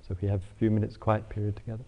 So 0.00 0.12
if 0.12 0.22
we 0.22 0.28
have 0.28 0.40
a 0.40 0.58
few 0.58 0.70
minutes 0.70 0.96
quiet 0.96 1.28
period 1.28 1.56
together. 1.56 1.84